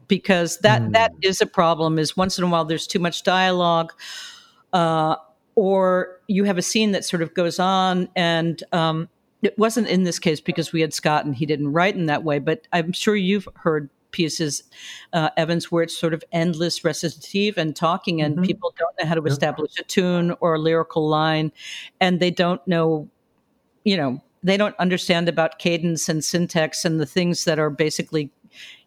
[0.09, 0.93] Because that mm.
[0.93, 3.93] that is a problem is once in a while there's too much dialogue
[4.73, 5.17] uh,
[5.57, 9.09] or you have a scene that sort of goes on and um,
[9.43, 12.25] it wasn't in this case because we had Scott and he didn't write in that
[12.25, 14.63] way, but I'm sure you've heard pieces,
[15.13, 18.45] uh, Evans, where it's sort of endless recitative and talking, and mm-hmm.
[18.45, 21.53] people don't know how to establish a tune or a lyrical line,
[22.01, 23.09] and they don't know,
[23.85, 28.31] you know, they don't understand about cadence and syntax and the things that are basically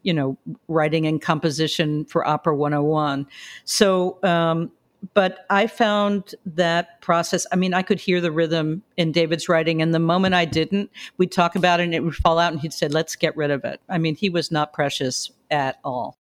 [0.02, 3.28] you know writing and composition for opera 101
[3.66, 4.72] so um,
[5.14, 7.46] but I found that process.
[7.52, 10.90] I mean, I could hear the rhythm in David's writing, and the moment I didn't,
[11.18, 13.52] we'd talk about it and it would fall out, and he'd say, Let's get rid
[13.52, 13.80] of it.
[13.90, 16.18] I mean, he was not precious at all.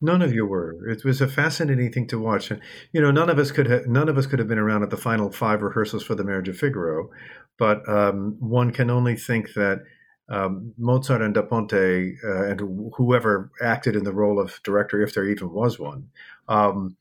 [0.00, 0.88] None of you were.
[0.88, 2.50] It was a fascinating thing to watch.
[2.50, 2.60] and
[2.92, 4.90] You know, none of us could have none of us could have been around at
[4.90, 7.10] the final five rehearsals for the Marriage of Figaro,
[7.58, 9.82] but um, one can only think that
[10.28, 15.14] um, Mozart and Da Ponte uh, and whoever acted in the role of director, if
[15.14, 16.08] there even was one,
[16.48, 16.96] um,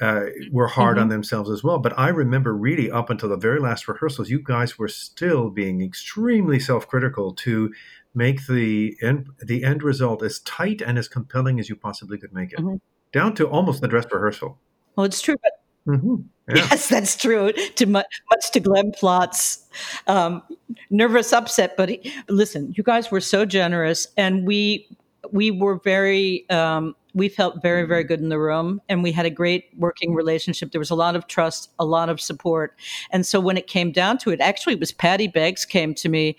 [0.00, 1.02] uh, were hard mm-hmm.
[1.02, 1.78] on themselves as well.
[1.78, 5.82] But I remember really up until the very last rehearsals, you guys were still being
[5.82, 7.72] extremely self-critical to
[8.14, 12.32] make the end the end result as tight and as compelling as you possibly could
[12.32, 12.76] make it, mm-hmm.
[13.12, 14.58] down to almost the dress rehearsal.
[14.96, 15.52] Well, it's true, but.
[15.86, 16.16] Mm-hmm.
[16.50, 16.66] Yeah.
[16.68, 17.52] Yes, that's true.
[17.52, 19.68] To much, much to Glenn Plotz's
[20.08, 20.42] um,
[20.90, 24.88] nervous upset, but he, listen, you guys were so generous, and we
[25.32, 29.26] we were very um, we felt very very good in the room and we had
[29.26, 30.72] a great working relationship.
[30.72, 32.78] There was a lot of trust a lot of support.
[33.10, 36.08] And so when it came down to it actually it was patty beggs came to
[36.08, 36.36] me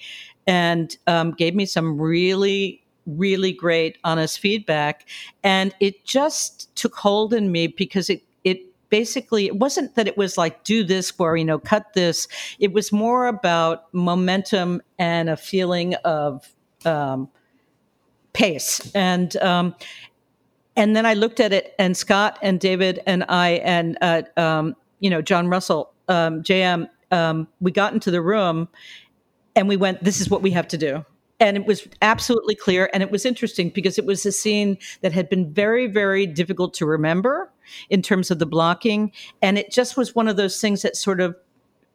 [0.48, 5.08] and um, gave me some really really great honest feedback.
[5.44, 8.60] And it just took hold in me because it it
[8.90, 12.28] basically it wasn't that it was like do this or you know cut this.
[12.60, 16.54] It was more about momentum and a feeling of
[16.86, 17.30] um,
[18.34, 19.76] pace and um,
[20.76, 24.76] and then I looked at it, and Scott and David and I and uh, um,
[25.00, 28.70] you know John Russell, um, JM, um, we got into the room,
[29.56, 31.06] and we went, "This is what we have to do."
[31.40, 35.12] And it was absolutely clear, and it was interesting because it was a scene that
[35.12, 37.52] had been very, very difficult to remember
[37.90, 39.12] in terms of the blocking,
[39.42, 41.36] and it just was one of those things that sort of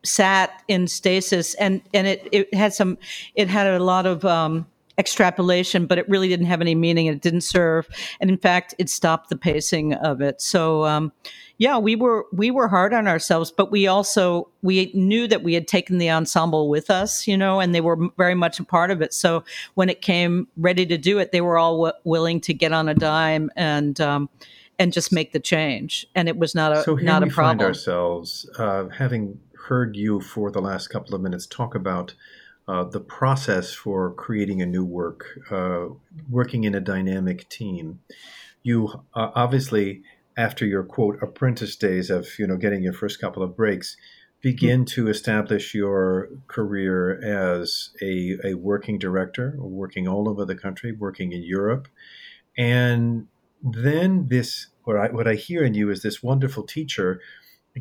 [0.04, 2.98] sat in stasis, and and it it had some,
[3.34, 4.66] it had a lot of um,
[4.98, 7.88] extrapolation, but it really didn't have any meaning it didn't serve.
[8.20, 10.40] And in fact, it stopped the pacing of it.
[10.40, 11.12] So, um,
[11.58, 15.54] yeah, we were we were hard on ourselves, but we also we knew that we
[15.54, 18.90] had taken the ensemble with us, you know, and they were very much a part
[18.90, 19.14] of it.
[19.14, 19.42] So
[19.74, 22.88] when it came ready to do it, they were all w- willing to get on
[22.88, 24.28] a dime and um,
[24.78, 26.06] and just make the change.
[26.14, 27.58] And it was not a so here not we a problem.
[27.58, 32.14] find ourselves uh, having heard you for the last couple of minutes talk about
[32.68, 35.86] uh, the process for creating a new work, uh,
[36.28, 38.00] working in a dynamic team.
[38.62, 40.02] You uh, obviously,
[40.36, 43.96] after your quote apprentice days of you know getting your first couple of breaks,
[44.40, 50.92] begin to establish your career as a, a working director, working all over the country,
[50.92, 51.88] working in Europe,
[52.58, 53.28] and
[53.62, 57.20] then this what I what I hear in you is this wonderful teacher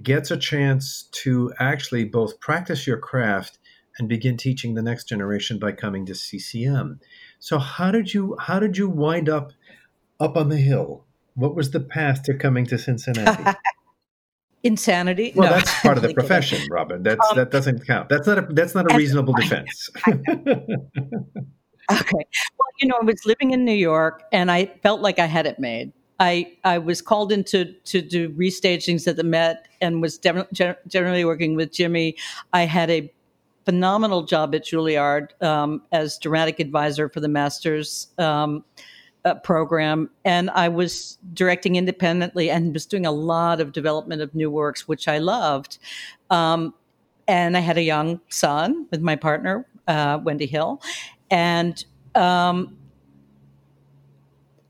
[0.04, 3.58] gets a chance to actually both practice your craft
[3.98, 7.00] and begin teaching the next generation by coming to CCM.
[7.40, 9.52] So how did you how did you wind up
[10.20, 11.04] up on the hill?
[11.36, 13.44] What was the path to coming to Cincinnati?
[14.64, 15.32] Insanity.
[15.36, 16.28] Well, No, that's part of the I'm kidding.
[16.28, 17.04] profession, Robin.
[17.04, 18.10] That's Um, that doesn't count.
[18.10, 19.90] That's not a that's not a reasonable defense.
[21.92, 22.12] Okay.
[22.58, 25.46] Well, you know, I was living in New York and I felt like I had
[25.46, 25.94] it made.
[26.20, 30.48] I, I was called in to, to do restagings at the Met and was gen-
[30.88, 32.16] generally working with Jimmy.
[32.54, 33.12] I had a
[33.66, 38.64] phenomenal job at Juilliard um, as dramatic advisor for the Masters um,
[39.26, 40.10] uh, program.
[40.24, 44.88] And I was directing independently and was doing a lot of development of new works,
[44.88, 45.80] which I loved.
[46.30, 46.74] Um,
[47.28, 50.80] and I had a young son with my partner, uh, Wendy Hill
[51.32, 52.78] and um,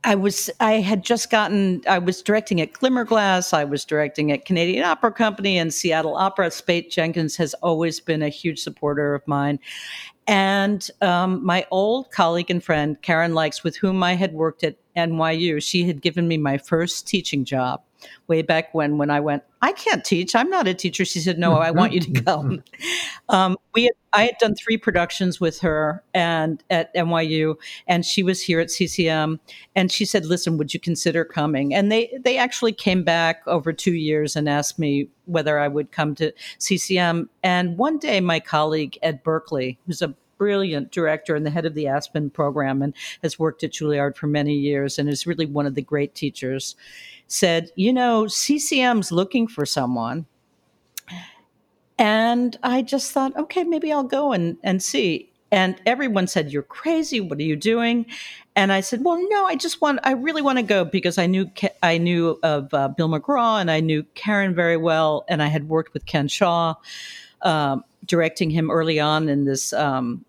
[0.05, 4.45] I was I had just gotten I was directing at Glimmerglass, I was directing at
[4.45, 6.51] Canadian Opera Company and Seattle Opera.
[6.51, 9.59] Speight Jenkins has always been a huge supporter of mine.
[10.27, 14.77] And um, my old colleague and friend, Karen Lykes, with whom I had worked at
[14.95, 17.81] NYU, she had given me my first teaching job
[18.27, 20.35] way back when, when I went, I can't teach.
[20.35, 21.05] I'm not a teacher.
[21.05, 22.63] She said, No, I want you to come.
[23.29, 27.55] um, we had, I had done three productions with her and at NYU,
[27.87, 29.39] and she was here at CCM.
[29.75, 31.73] And she said, Listen, would you consider coming?
[31.73, 35.91] And they, they actually came back over two years and asked me whether I would
[35.91, 37.29] come to CCM.
[37.43, 41.73] And one day, my colleague, Ed Berkeley, who's a brilliant director and the head of
[41.73, 45.65] the Aspen program and has worked at Juilliard for many years and is really one
[45.65, 46.75] of the great teachers,
[47.27, 50.25] said, You know, CCM's looking for someone.
[51.97, 55.31] And I just thought, okay, maybe I'll go and, and see.
[55.51, 57.21] And everyone said, You're crazy.
[57.21, 58.05] What are you doing?
[58.55, 61.27] And I said, Well, no, I just want, I really want to go because I
[61.27, 61.49] knew,
[61.81, 65.23] I knew of uh, Bill McGraw and I knew Karen very well.
[65.29, 66.75] And I had worked with Ken Shaw,
[67.41, 70.25] um, directing him early on in this um,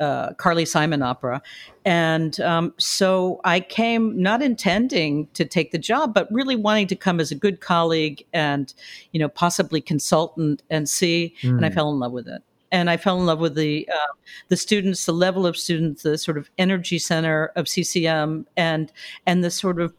[0.00, 1.42] uh, Carly Simon opera.
[1.84, 6.96] And um, so I came not intending to take the job, but really wanting to
[6.96, 8.72] come as a good colleague and,
[9.12, 11.34] you know, possibly consultant and see.
[11.42, 11.74] And I Mm.
[11.74, 12.42] fell in love with it.
[12.72, 14.12] And I fell in love with the uh,
[14.48, 18.92] the students, the level of students, the sort of energy center of CCM, and
[19.26, 19.92] and the sort of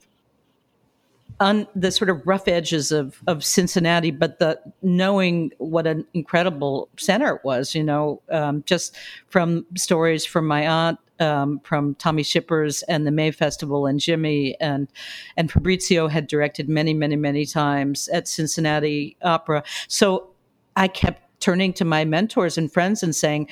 [1.41, 6.87] on the sort of rough edges of of Cincinnati, but the knowing what an incredible
[6.97, 8.95] center it was, you know, um, just
[9.27, 14.55] from stories from my aunt, um, from Tommy Schippers and the May Festival, and Jimmy
[14.61, 14.87] and
[15.35, 19.63] and Fabrizio had directed many, many, many times at Cincinnati Opera.
[19.87, 20.29] So
[20.75, 23.49] I kept turning to my mentors and friends and saying,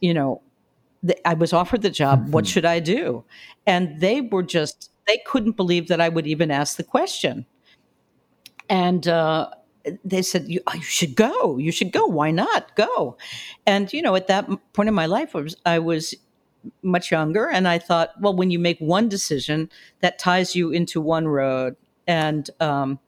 [0.00, 0.42] you know,
[1.24, 2.34] I was offered the job.
[2.34, 3.24] What should I do?
[3.66, 7.44] And they were just, they couldn't believe that I would even ask the question.
[8.68, 9.50] And uh,
[10.04, 11.58] they said, you, you should go.
[11.58, 12.06] You should go.
[12.06, 12.76] Why not?
[12.76, 13.16] Go.
[13.66, 16.14] And, you know, at that point in my life, I was, I was
[16.82, 19.68] much younger, and I thought, well, when you make one decision,
[20.00, 21.74] that ties you into one road,
[22.06, 22.98] and um,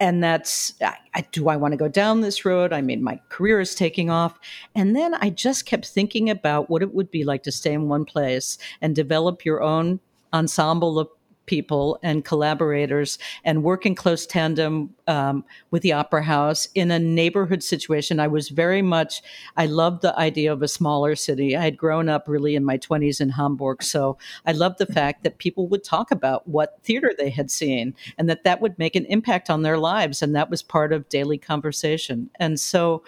[0.00, 2.72] and that's I, do I want to go down this road?
[2.72, 4.38] I mean, my career is taking off,
[4.74, 7.88] and then I just kept thinking about what it would be like to stay in
[7.88, 10.00] one place and develop your own
[10.32, 11.08] ensemble of
[11.50, 16.98] people and collaborators and work in close tandem um, with the Opera House in a
[17.00, 18.20] neighborhood situation.
[18.20, 19.20] I was very much,
[19.56, 21.56] I loved the idea of a smaller city.
[21.56, 23.82] I had grown up really in my 20s in Hamburg.
[23.82, 24.16] So
[24.46, 28.30] I loved the fact that people would talk about what theater they had seen and
[28.30, 30.22] that that would make an impact on their lives.
[30.22, 32.30] And that was part of daily conversation.
[32.38, 33.02] And so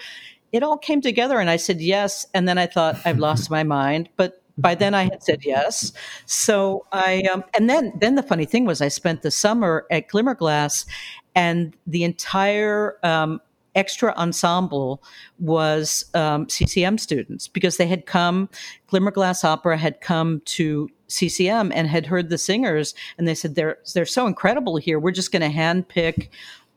[0.51, 2.27] it all came together and I said yes.
[2.35, 4.09] And then I thought, I've lost my mind.
[4.17, 5.93] But by then I had said yes.
[6.27, 10.09] So I um, and then then the funny thing was I spent the summer at
[10.09, 10.87] Glimmerglass,
[11.35, 13.41] and the entire um,
[13.75, 15.03] extra ensemble
[15.39, 18.49] was um, CCM students because they had come.
[18.89, 23.79] Glimmerglass Opera had come to CCM and had heard the singers, and they said they're
[23.95, 24.99] they're so incredible here.
[24.99, 26.29] We're just going to handpick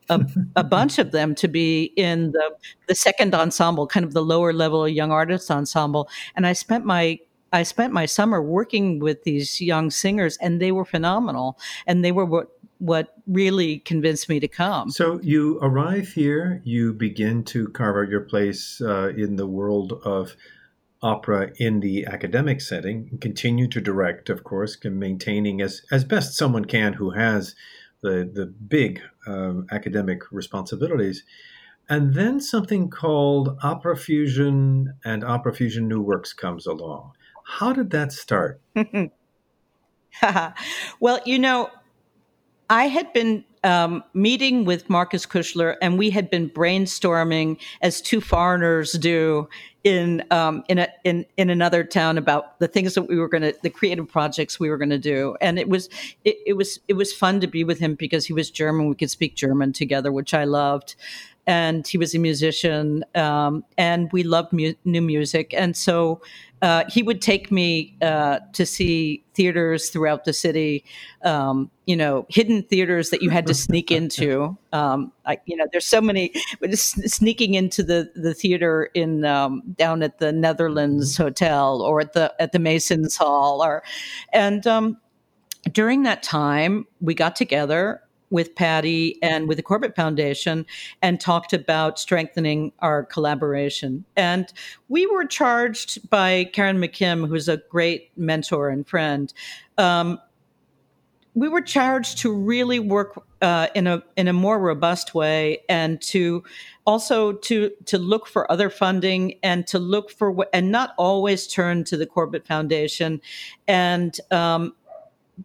[0.08, 0.24] a,
[0.54, 2.50] a, bunch of them to be in the
[2.86, 6.08] the second ensemble, kind of the lower level young artist ensemble.
[6.34, 7.18] And I spent my
[7.56, 11.58] I spent my summer working with these young singers, and they were phenomenal.
[11.86, 12.48] And they were what
[12.78, 14.90] what really convinced me to come.
[14.90, 19.94] So you arrive here, you begin to carve out your place uh, in the world
[20.04, 20.36] of
[21.00, 26.66] opera in the academic setting, continue to direct, of course, maintaining as as best someone
[26.66, 27.54] can who has
[28.02, 31.24] the the big um, academic responsibilities.
[31.88, 37.12] And then something called Opera Fusion and Opera Fusion New Works comes along.
[37.46, 38.60] How did that start?
[41.00, 41.70] well, you know,
[42.68, 48.20] I had been um, meeting with Marcus Küchler, and we had been brainstorming as two
[48.20, 49.48] foreigners do
[49.84, 53.42] in um, in a in in another town about the things that we were going
[53.42, 55.88] to the creative projects we were going to do, and it was
[56.24, 58.88] it, it was it was fun to be with him because he was German.
[58.88, 60.96] We could speak German together, which I loved,
[61.46, 66.20] and he was a musician, um, and we loved mu- new music, and so
[66.62, 70.84] uh, he would take me uh, to see theaters throughout the city,
[71.22, 74.56] um, you know, hidden theaters that you had to sneak into.
[74.76, 76.34] Um, I, you know, there's so many
[76.74, 81.16] sneaking into the, the theater in um, down at the Netherlands.
[81.16, 83.82] Hotel or at the at the Masons Hall, or
[84.32, 84.98] and um,
[85.72, 90.66] during that time we got together with Patty and with the Corbett Foundation
[91.02, 94.04] and talked about strengthening our collaboration.
[94.16, 94.52] And
[94.88, 99.32] we were charged by Karen McKim, who's a great mentor and friend.
[99.78, 100.18] Um,
[101.34, 106.00] we were charged to really work uh, in a in a more robust way and
[106.00, 106.42] to
[106.86, 111.84] also to to look for other funding and to look for and not always turn
[111.84, 113.20] to the Corbett Foundation
[113.68, 114.74] and um,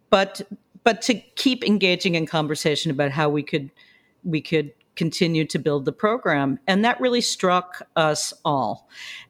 [0.08, 0.40] but
[0.84, 3.70] but to keep engaging in conversation about how we could
[4.24, 8.88] we could continue to build the program, and that really struck us all.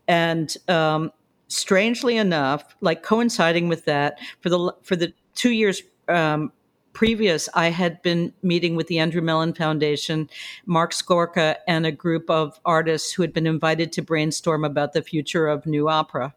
[0.09, 1.13] And um,
[1.49, 6.53] strangely enough, like coinciding with that, for the for the two years um,
[6.93, 10.29] previous, I had been meeting with the Andrew Mellon Foundation,
[10.67, 15.03] Marc Scorca, and a group of artists who had been invited to brainstorm about the
[15.03, 16.35] future of new opera.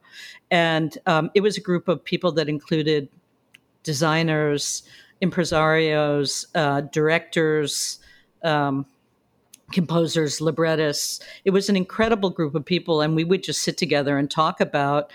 [0.52, 3.10] And um, it was a group of people that included
[3.84, 4.84] designers,
[5.22, 8.00] impresarios, uh, directors,
[8.44, 8.86] um,
[9.72, 11.20] composers, librettists.
[11.44, 14.62] It was an incredible group of people, and we would just sit together and talk
[14.62, 15.12] about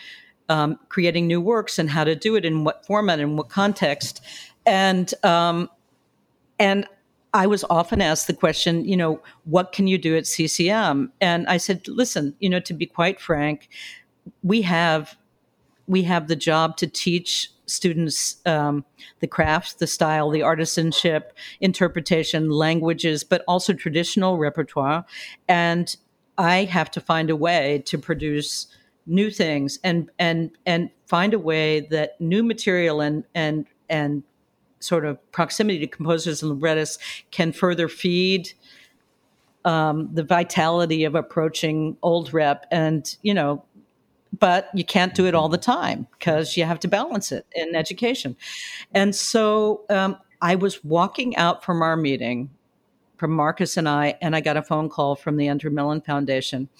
[0.48, 4.20] um, creating new works and how to do it in what format and what context.
[4.66, 5.70] And um,
[6.59, 6.86] and
[7.32, 11.12] I was often asked the question, you know, what can you do at CCM?
[11.20, 13.68] And I said, listen, you know, to be quite frank,
[14.42, 15.16] we have
[15.86, 18.84] we have the job to teach students um,
[19.20, 25.04] the craft, the style, the artisanship, interpretation, languages, but also traditional repertoire.
[25.48, 25.96] And
[26.36, 28.66] I have to find a way to produce
[29.06, 34.22] new things and and and find a way that new material and and and
[34.78, 36.98] sort of proximity to composers and librettists
[37.30, 38.52] can further feed
[39.64, 43.64] um, the vitality of approaching old rep and you know
[44.41, 47.76] but you can't do it all the time because you have to balance it in
[47.76, 48.36] education.
[48.93, 52.51] And so um, I was walking out from our meeting
[53.18, 56.70] from Marcus and I, and I got a phone call from the Andrew Mellon Foundation.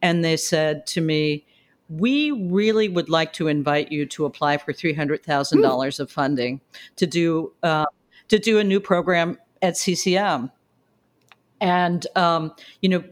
[0.00, 1.46] And they said to me,
[1.90, 6.60] we really would like to invite you to apply for $300,000 of funding
[6.96, 7.84] to do, uh,
[8.28, 10.50] to do a new program at CCM.
[11.60, 13.04] And, um, you know,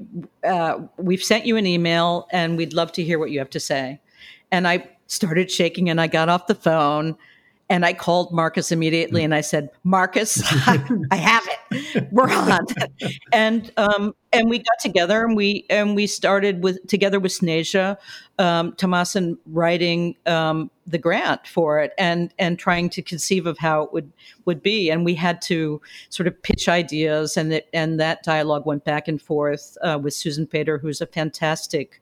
[0.42, 3.60] uh, we've sent you an email and we'd love to hear what you have to
[3.60, 4.00] say.
[4.50, 7.16] And I, started shaking and I got off the phone
[7.68, 11.57] and I called Marcus immediately and I said, Marcus, I have it.
[12.10, 12.66] We're on.
[13.32, 17.96] and um, and we got together and we and we started with together with Sneža,
[18.38, 23.82] um, Tomasin writing um, the grant for it and and trying to conceive of how
[23.82, 24.12] it would
[24.44, 24.90] would be.
[24.90, 29.08] And we had to sort of pitch ideas and it, and that dialogue went back
[29.08, 32.00] and forth uh, with Susan Pater, who's a fantastic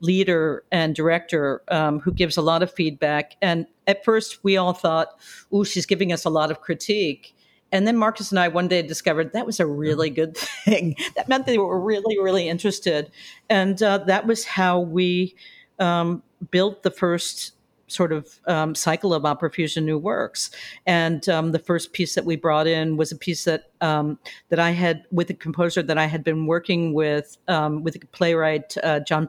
[0.00, 3.36] leader and director um, who gives a lot of feedback.
[3.42, 5.08] And at first, we all thought,
[5.52, 7.34] "Ooh, she's giving us a lot of critique."
[7.72, 10.96] And then Marcus and I one day discovered that was a really good thing.
[11.16, 13.10] that meant they were really, really interested,
[13.48, 15.34] and uh, that was how we
[15.78, 17.52] um, built the first
[17.90, 20.50] sort of um, cycle of opera fusion new works.
[20.86, 24.18] And um, the first piece that we brought in was a piece that um,
[24.48, 28.06] that I had with a composer that I had been working with um, with a
[28.06, 29.28] playwright uh, John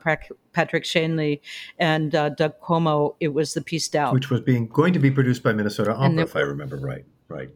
[0.53, 1.41] Patrick Shanley
[1.79, 3.15] and uh, Doug Cuomo.
[3.19, 6.21] It was the piece Doubt, which was being going to be produced by Minnesota Opera,
[6.21, 7.05] if I remember right.
[7.27, 7.49] Right?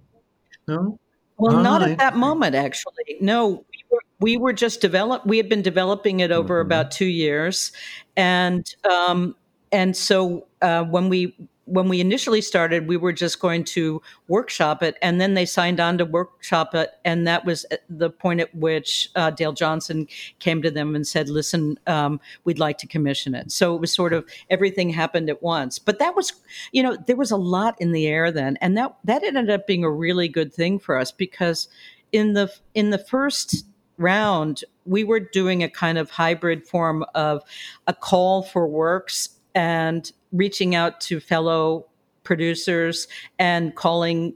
[0.67, 0.99] No.
[1.37, 3.17] Well, not at that moment, actually.
[3.19, 5.25] No, we were, we were just develop.
[5.25, 6.67] We had been developing it over mm-hmm.
[6.67, 7.73] about two years,
[8.15, 9.35] and um,
[9.71, 11.35] and so uh, when we
[11.65, 15.79] when we initially started, we were just going to workshop it, and then they signed
[15.79, 20.07] on to workshop it, and that was the point at which uh, Dale Johnson
[20.39, 23.91] came to them and said, "Listen, um, we'd like to commission it." So it was
[23.91, 25.79] sort of everything happened at once.
[25.79, 26.33] But that was,
[26.71, 29.65] you know, there was a lot in the air then, and that that ended up
[29.65, 31.67] being a really good thing for us because
[32.11, 33.65] in the in the first
[33.97, 37.41] round we were doing a kind of hybrid form of
[37.87, 41.85] a call for works and reaching out to fellow
[42.23, 43.07] producers
[43.39, 44.33] and calling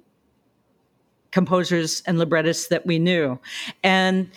[1.32, 3.39] composers and librettists that we knew.
[3.84, 4.30] And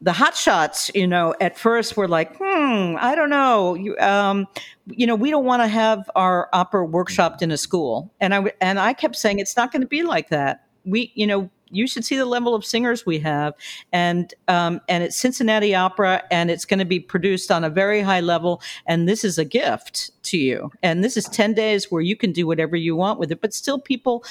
[0.00, 4.46] the hotshots, you know, at first were like, hmm, I don't know, you, um,
[4.86, 8.12] you know, we don't want to have our opera workshopped in a school.
[8.20, 10.66] And I and I kept saying it's not going to be like that.
[10.84, 13.54] We, you know, you should see the level of singers we have,
[13.92, 18.00] and um, and it's Cincinnati Opera, and it's going to be produced on a very
[18.00, 22.02] high level, and this is a gift to you, and this is ten days where
[22.02, 24.24] you can do whatever you want with it, but still, people,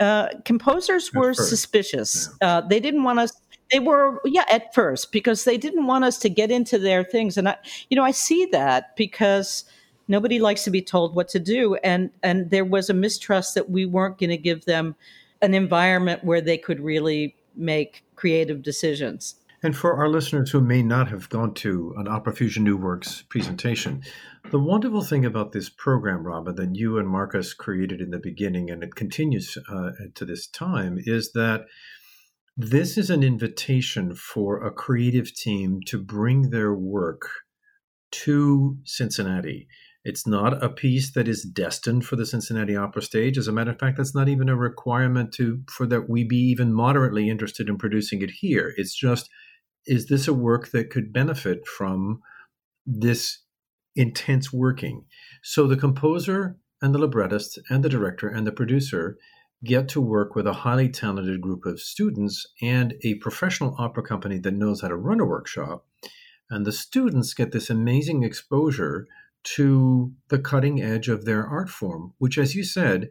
[0.00, 2.28] uh, composers were suspicious.
[2.40, 2.48] Yeah.
[2.48, 3.32] Uh, they didn't want us
[3.70, 7.36] they were yeah at first because they didn't want us to get into their things.
[7.36, 7.56] And i
[7.88, 9.64] you know i see that because
[10.08, 11.76] nobody likes to be told what to do.
[11.76, 14.96] And and there was a mistrust that we weren't going to give them
[15.44, 19.36] an environment where they could really make creative decisions.
[19.62, 23.22] And for our listeners who may not have gone to an Opera Fusion New Works
[23.30, 24.02] presentation,
[24.50, 28.68] the wonderful thing about this program, Robin, that you and Marcus created in the beginning
[28.68, 31.64] and it continues uh, to this time is that
[32.56, 37.30] this is an invitation for a creative team to bring their work
[38.10, 39.66] to Cincinnati
[40.04, 43.38] it's not a piece that is destined for the Cincinnati Opera stage.
[43.38, 46.36] As a matter of fact, that's not even a requirement to for that we be
[46.36, 48.74] even moderately interested in producing it here.
[48.76, 49.30] It's just
[49.86, 52.20] is this a work that could benefit from
[52.86, 53.40] this
[53.96, 55.04] intense working?
[55.42, 59.18] So the composer and the librettist and the director and the producer
[59.64, 64.38] get to work with a highly talented group of students and a professional opera company
[64.38, 65.86] that knows how to run a workshop.
[66.50, 69.06] And the students get this amazing exposure
[69.44, 73.10] to the cutting edge of their art form, which, as you said,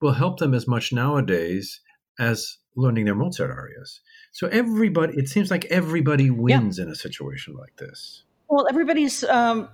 [0.00, 1.80] will help them as much nowadays
[2.18, 4.00] as learning their Mozart arias.
[4.32, 6.84] So everybody, it seems like everybody wins yeah.
[6.84, 8.24] in a situation like this.
[8.48, 9.68] Well, everybody's, um,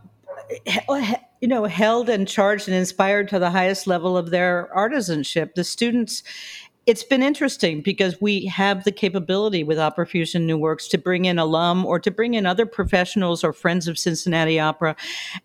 [1.41, 5.55] you know, held and charged and inspired to the highest level of their artisanship.
[5.55, 6.23] The students
[6.89, 11.27] it's been interesting because we have the capability with Opera Fusion New Works to bring
[11.27, 14.97] in alum or to bring in other professionals or friends of Cincinnati Opera.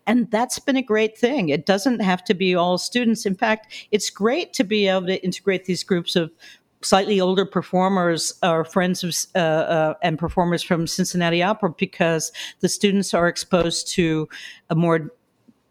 [0.06, 1.50] And that's been a great thing.
[1.50, 3.26] It doesn't have to be all students.
[3.26, 6.32] In fact, it's great to be able to integrate these groups of
[6.80, 12.70] slightly older performers or friends of uh, uh, and performers from Cincinnati Opera because the
[12.70, 14.30] students are exposed to
[14.70, 15.10] a more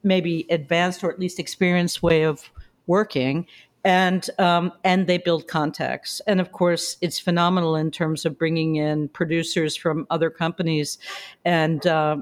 [0.04, 2.52] maybe advanced or at least experienced way of
[2.86, 3.48] working
[3.84, 6.22] and um, and they build contacts.
[6.28, 10.98] And of course, it's phenomenal in terms of bringing in producers from other companies
[11.46, 11.86] and.
[11.86, 12.18] Uh,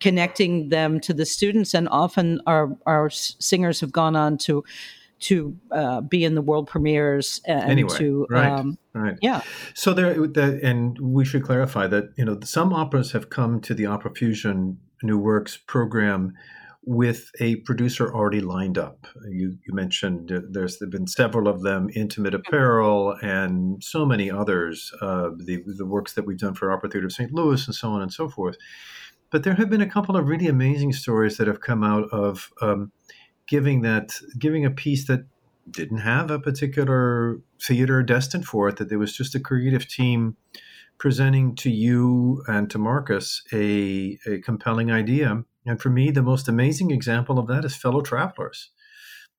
[0.00, 4.62] connecting them to the students and often our our singers have gone on to
[5.20, 9.16] to uh, be in the world premieres and anyway, to right, um, right.
[9.20, 9.42] yeah
[9.74, 13.74] so there the, and we should clarify that you know some operas have come to
[13.74, 16.32] the opera fusion new works program
[16.88, 19.06] with a producer already lined up.
[19.28, 25.28] You, you mentioned there's been several of them, Intimate Apparel, and so many others, uh,
[25.36, 27.30] the, the works that we've done for Opera Theater of St.
[27.30, 28.56] Louis, and so on and so forth.
[29.30, 32.50] But there have been a couple of really amazing stories that have come out of
[32.62, 32.90] um,
[33.46, 35.26] giving that giving a piece that
[35.70, 40.38] didn't have a particular theater destined for it, that there was just a creative team
[40.96, 45.44] presenting to you and to Marcus a, a compelling idea.
[45.68, 48.70] And for me, the most amazing example of that is Fellow Travelers,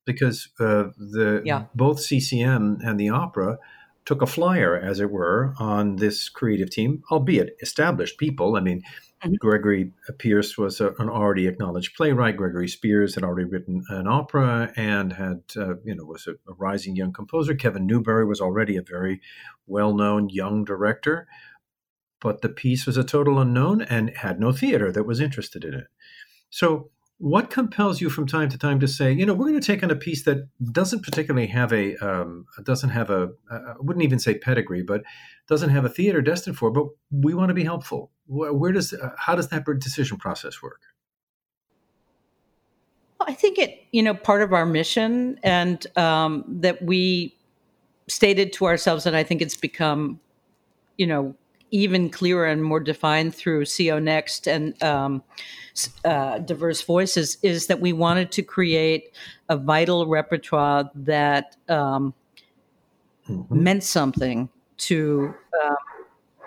[0.06, 1.66] because uh, the yeah.
[1.74, 3.58] both CCM and the opera
[4.06, 8.56] took a flyer, as it were, on this creative team, albeit established people.
[8.56, 8.82] I mean,
[9.24, 9.34] mm-hmm.
[9.40, 12.38] Gregory Pierce was a, an already acknowledged playwright.
[12.38, 16.54] Gregory Spears had already written an opera and had, uh, you know, was a, a,
[16.58, 17.56] rising young composer.
[17.56, 19.22] Kevin Newbury was already a very
[19.68, 21.28] well-known young director,
[22.22, 25.74] but the piece was a total unknown and had no theater that was interested in
[25.74, 25.88] it.
[26.50, 29.66] So what compels you from time to time to say, you know, we're going to
[29.66, 34.04] take on a piece that doesn't particularly have a, um, doesn't have a, I wouldn't
[34.04, 35.04] even say pedigree, but
[35.48, 38.12] doesn't have a theater destined for, but we want to be helpful.
[38.28, 40.82] Where, does, uh, how does that decision process work?
[43.20, 47.36] Well, I think it, you know, part of our mission and um, that we
[48.08, 50.22] stated to ourselves, and I think it's become,
[50.98, 51.36] you know,
[51.72, 55.24] even clearer and more defined through CO Next and um,
[56.06, 59.12] uh, diverse voices is that we wanted to create
[59.50, 62.14] a vital repertoire that um,
[63.28, 63.64] mm-hmm.
[63.64, 65.76] meant something to uh,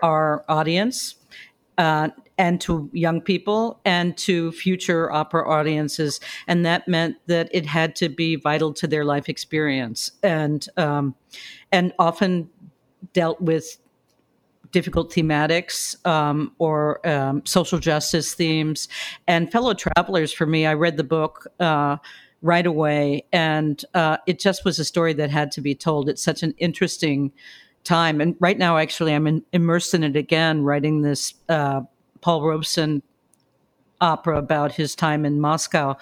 [0.02, 1.16] our audience
[1.78, 2.08] uh,
[2.38, 6.20] and to young people and to future opera audiences.
[6.46, 11.14] And that meant that it had to be vital to their life experience and um,
[11.70, 12.50] and often
[13.12, 13.78] dealt with
[14.70, 18.88] difficult thematics um, or um, social justice themes.
[19.26, 21.46] And Fellow Travelers, for me, I read the book.
[21.60, 21.96] Uh,
[22.44, 26.08] right away, and uh, it just was a story that had to be told.
[26.08, 27.30] It's such an interesting
[27.84, 31.82] time, and right now, actually, I'm in, immersed in it again, writing this uh,
[32.20, 33.00] Paul Robeson
[34.00, 35.96] opera about his time in Moscow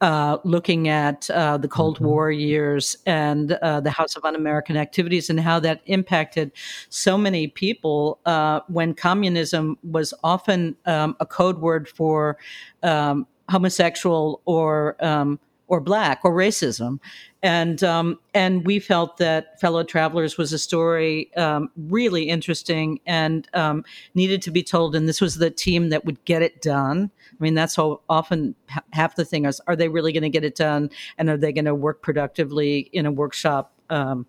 [0.00, 2.06] uh, looking at uh, the Cold mm-hmm.
[2.06, 6.52] War years and uh, the House of Un-American Activities and how that impacted
[6.88, 12.38] so many people uh, when communism was often um, a code word for
[12.82, 16.98] um, homosexual or um, or black or racism.
[17.42, 23.48] And um, and we felt that fellow travelers was a story um, really interesting and
[23.54, 23.84] um,
[24.14, 24.96] needed to be told.
[24.96, 28.54] And this was the team that would get it done i mean that's how often
[28.92, 30.90] half the thing is are they really going to get it done?
[31.16, 34.26] And are they going to work productively in a workshop um,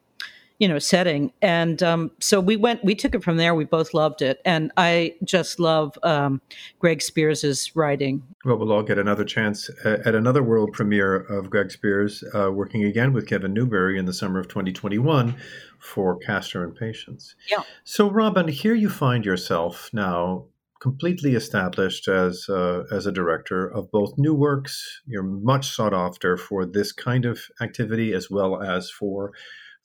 [0.59, 1.31] you know setting?
[1.41, 3.55] And um, so we went we took it from there.
[3.55, 4.41] We both loved it.
[4.45, 6.41] And i just love um,
[6.79, 8.23] greg spears's writing.
[8.45, 12.83] Well we'll all get another chance at another world premiere of greg spears uh, working
[12.83, 15.35] again with kevin newbury in the summer of 2021
[15.79, 17.35] for castor and patience.
[17.49, 17.63] Yeah.
[17.83, 20.45] So robin here you find yourself now
[20.79, 25.01] completely established as uh, as a director of both new works.
[25.05, 29.31] You're much sought after for this kind of activity as well as for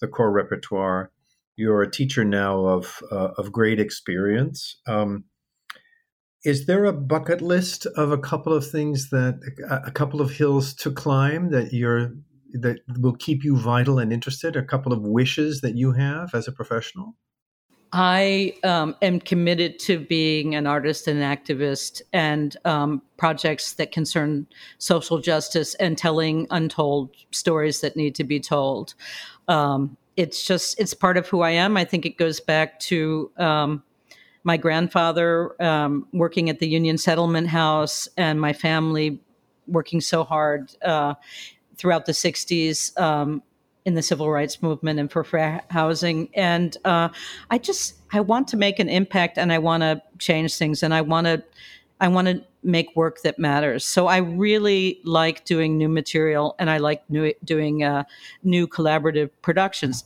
[0.00, 1.10] the core repertoire.
[1.56, 4.76] You're a teacher now of uh, of great experience.
[4.86, 5.24] Um,
[6.44, 9.40] is there a bucket list of a couple of things that
[9.70, 12.12] a couple of hills to climb that you're
[12.52, 14.54] that will keep you vital and interested?
[14.54, 17.16] A couple of wishes that you have as a professional.
[17.96, 23.92] I um, am committed to being an artist and an activist and um, projects that
[23.92, 28.94] concern social justice and telling untold stories that need to be told.
[29.46, 31.76] Um, it's just, it's part of who I am.
[31.76, 33.84] I think it goes back to um,
[34.42, 39.20] my grandfather um, working at the Union Settlement House and my family
[39.68, 41.14] working so hard uh,
[41.76, 43.40] throughout the 60s um,
[43.84, 46.28] in the civil rights movement and for fair housing.
[46.34, 47.10] And uh,
[47.50, 50.94] I just I want to make an impact and I want to change things and
[50.94, 51.42] I want to
[52.00, 53.84] I want to make work that matters.
[53.84, 58.04] So I really like doing new material and I like new, doing uh,
[58.42, 60.04] new collaborative productions.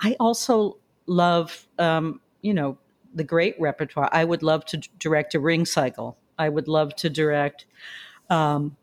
[0.00, 2.78] I also love um, you know
[3.14, 4.08] the great repertoire.
[4.12, 6.16] I would love to direct a ring cycle.
[6.38, 7.64] I would love to direct.
[8.30, 8.76] Um,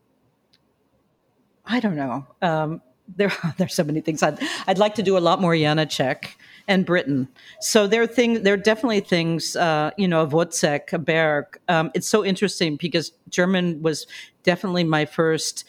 [1.65, 2.27] I don't know.
[2.41, 6.29] Um, there there's so many things I'd I'd like to do a lot more Janacek
[6.67, 7.27] and Britten.
[7.59, 11.57] So there are things there are definitely things uh, you know of Wozzeck, Berg.
[11.67, 14.07] Um, it's so interesting because German was
[14.43, 15.65] definitely my first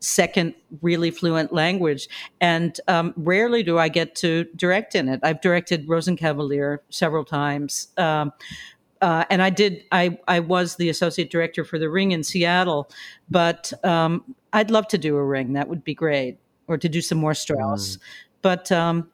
[0.00, 5.40] second really fluent language and um, rarely do i get to direct in it i've
[5.40, 8.30] directed rosenkavalier several times um,
[9.02, 9.84] uh, and I did.
[9.92, 12.88] I I was the associate director for the Ring in Seattle,
[13.28, 15.52] but um, I'd love to do a Ring.
[15.52, 16.38] That would be great
[16.68, 17.96] or to do some more Strauss.
[17.96, 18.00] Mm.
[18.42, 19.10] But um,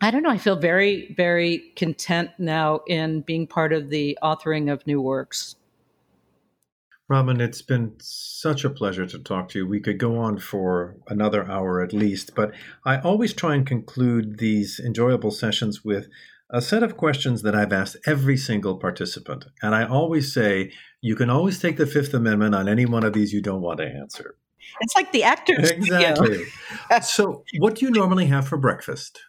[0.00, 0.30] I don't know.
[0.30, 5.56] I feel very, very content now in being part of the authoring of new works.
[7.08, 9.66] Robin, it's been such a pleasure to talk to you.
[9.66, 12.52] We could go on for another hour at least, but
[12.84, 16.08] I always try and conclude these enjoyable sessions with
[16.50, 19.44] a set of questions that I've asked every single participant.
[19.62, 23.12] And I always say, you can always take the Fifth Amendment on any one of
[23.12, 24.34] these you don't want to answer.
[24.80, 25.70] It's like the actors.
[25.76, 26.44] Exactly.
[27.02, 29.20] so, what do you normally have for breakfast?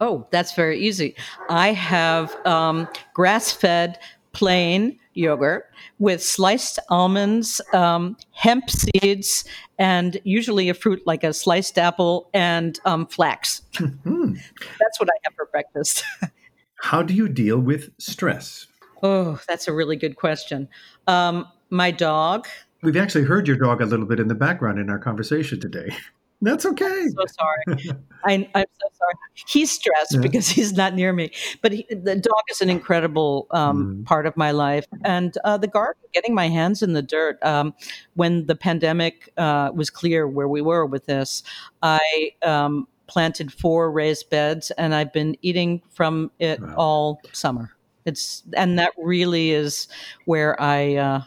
[0.00, 1.16] Oh, that's very easy.
[1.48, 3.98] I have um, grass fed
[4.32, 5.64] plain yogurt
[5.98, 9.44] with sliced almonds, um, hemp seeds,
[9.78, 13.62] and usually a fruit like a sliced apple and um, flax.
[13.74, 14.34] Mm-hmm.
[14.34, 16.04] That's what I have for breakfast.
[16.80, 18.68] How do you deal with stress?
[19.02, 20.68] Oh, that's a really good question.
[21.08, 22.46] Um, my dog.
[22.82, 25.90] We've actually heard your dog a little bit in the background in our conversation today.
[26.40, 26.84] That's okay.
[26.84, 27.98] I'm so sorry.
[28.24, 29.14] I, am so sorry.
[29.48, 30.20] He's stressed yeah.
[30.20, 31.32] because he's not near me.
[31.62, 34.04] But he, the dog is an incredible um, mm.
[34.04, 37.42] part of my life, and uh, the garden, getting my hands in the dirt.
[37.42, 37.74] Um,
[38.14, 41.42] when the pandemic uh, was clear where we were with this,
[41.82, 46.74] I um, planted four raised beds, and I've been eating from it wow.
[46.76, 47.72] all summer.
[48.04, 49.88] It's and that really is
[50.24, 50.94] where I.
[50.94, 51.22] Uh,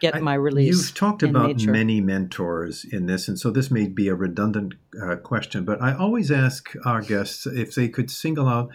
[0.00, 0.74] get my release.
[0.74, 1.70] You've talked about nature.
[1.70, 5.94] many mentors in this, and so this may be a redundant uh, question, but I
[5.94, 8.70] always ask our guests if they could single out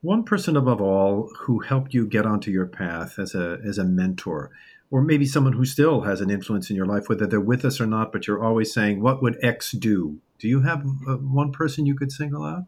[0.00, 3.84] one person above all who helped you get onto your path as a as a
[3.84, 4.50] mentor,
[4.90, 7.80] or maybe someone who still has an influence in your life, whether they're with us
[7.80, 8.12] or not.
[8.12, 11.94] But you're always saying, "What would X do?" Do you have uh, one person you
[11.94, 12.64] could single out?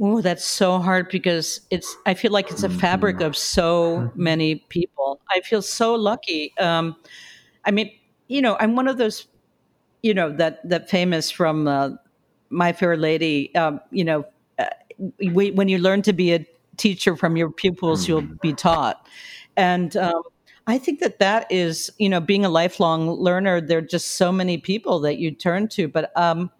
[0.00, 1.96] Oh, that's so hard because it's.
[2.06, 3.26] I feel like it's a fabric mm-hmm.
[3.26, 4.22] of so mm-hmm.
[4.22, 5.20] many people.
[5.30, 6.52] I feel so lucky.
[6.58, 6.96] Um,
[7.64, 7.90] I mean,
[8.28, 9.26] you know, I'm one of those,
[10.02, 11.90] you know, that that famous from uh,
[12.50, 13.54] My Fair Lady.
[13.54, 14.24] Um, you know,
[14.58, 14.66] uh,
[15.18, 18.56] we, when you learn to be a teacher from your pupils, you'll be mm-hmm.
[18.56, 19.06] taught,
[19.56, 19.96] and.
[19.96, 20.22] Um,
[20.64, 23.60] I think that that is, you know, being a lifelong learner.
[23.60, 26.52] There are just so many people that you turn to, but um,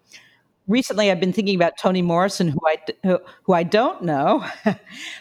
[0.67, 4.45] recently I've been thinking about Toni Morrison, who I who, who I don't know,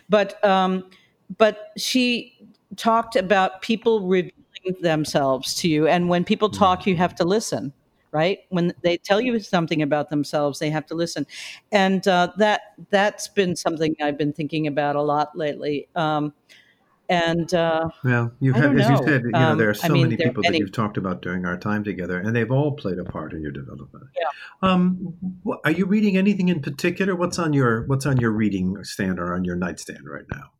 [0.09, 0.84] but um,
[1.38, 2.38] but she
[2.76, 4.32] talked about people revealing
[4.80, 7.72] themselves to you, and when people talk, you have to listen.
[8.12, 11.26] Right when they tell you something about themselves, they have to listen,
[11.72, 15.88] and uh, that that's been something I've been thinking about a lot lately.
[15.97, 16.34] Um,
[17.12, 18.98] and uh, well, you have, as know.
[18.98, 20.96] you said, you know, there are um, so I mean, many people that you've talked
[20.96, 24.06] about during our time together, and they've all played a part in your development.
[24.18, 24.28] Yeah.
[24.62, 25.14] Um,
[25.64, 27.14] are you reading anything in particular?
[27.14, 30.52] What's on your What's on your reading stand or on your nightstand right now?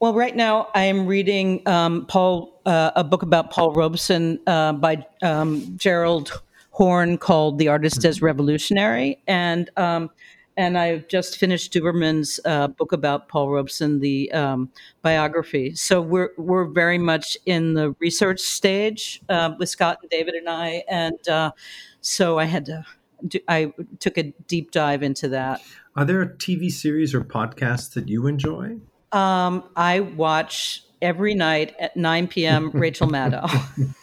[0.00, 4.72] Well, right now I am reading um, Paul uh, a book about Paul Robeson uh,
[4.72, 10.10] by um, Gerald Horne called "The Artist as Revolutionary," and um,
[10.56, 14.70] and I've just finished Duberman's uh, book about Paul Robeson, the um,
[15.02, 15.74] biography.
[15.74, 20.48] So we're we're very much in the research stage uh, with Scott and David and
[20.48, 21.52] I, and uh,
[22.00, 22.84] so I had to.
[23.26, 25.60] Do, I took a deep dive into that.
[25.94, 28.78] Are there TV series or podcasts that you enjoy?
[29.12, 32.70] Um, I watch every night at 9 p.m.
[32.74, 33.46] Rachel Maddow.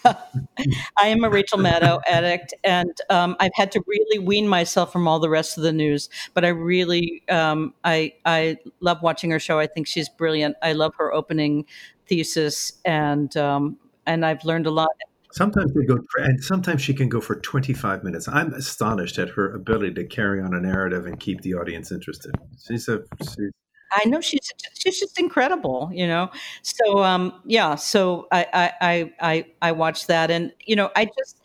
[0.06, 5.08] I am a Rachel Maddow addict, and um, I've had to really wean myself from
[5.08, 6.10] all the rest of the news.
[6.34, 9.58] But I really, um, I I love watching her show.
[9.58, 10.58] I think she's brilliant.
[10.62, 11.66] I love her opening
[12.06, 14.90] thesis, and um, and I've learned a lot.
[15.32, 18.28] Sometimes they go, and sometimes she can go for 25 minutes.
[18.28, 22.34] I'm astonished at her ability to carry on a narrative and keep the audience interested.
[22.68, 23.52] She's a she's
[23.92, 26.30] I know she's she's just incredible, you know.
[26.62, 31.40] So um, yeah, so I I I I watch that, and you know, I just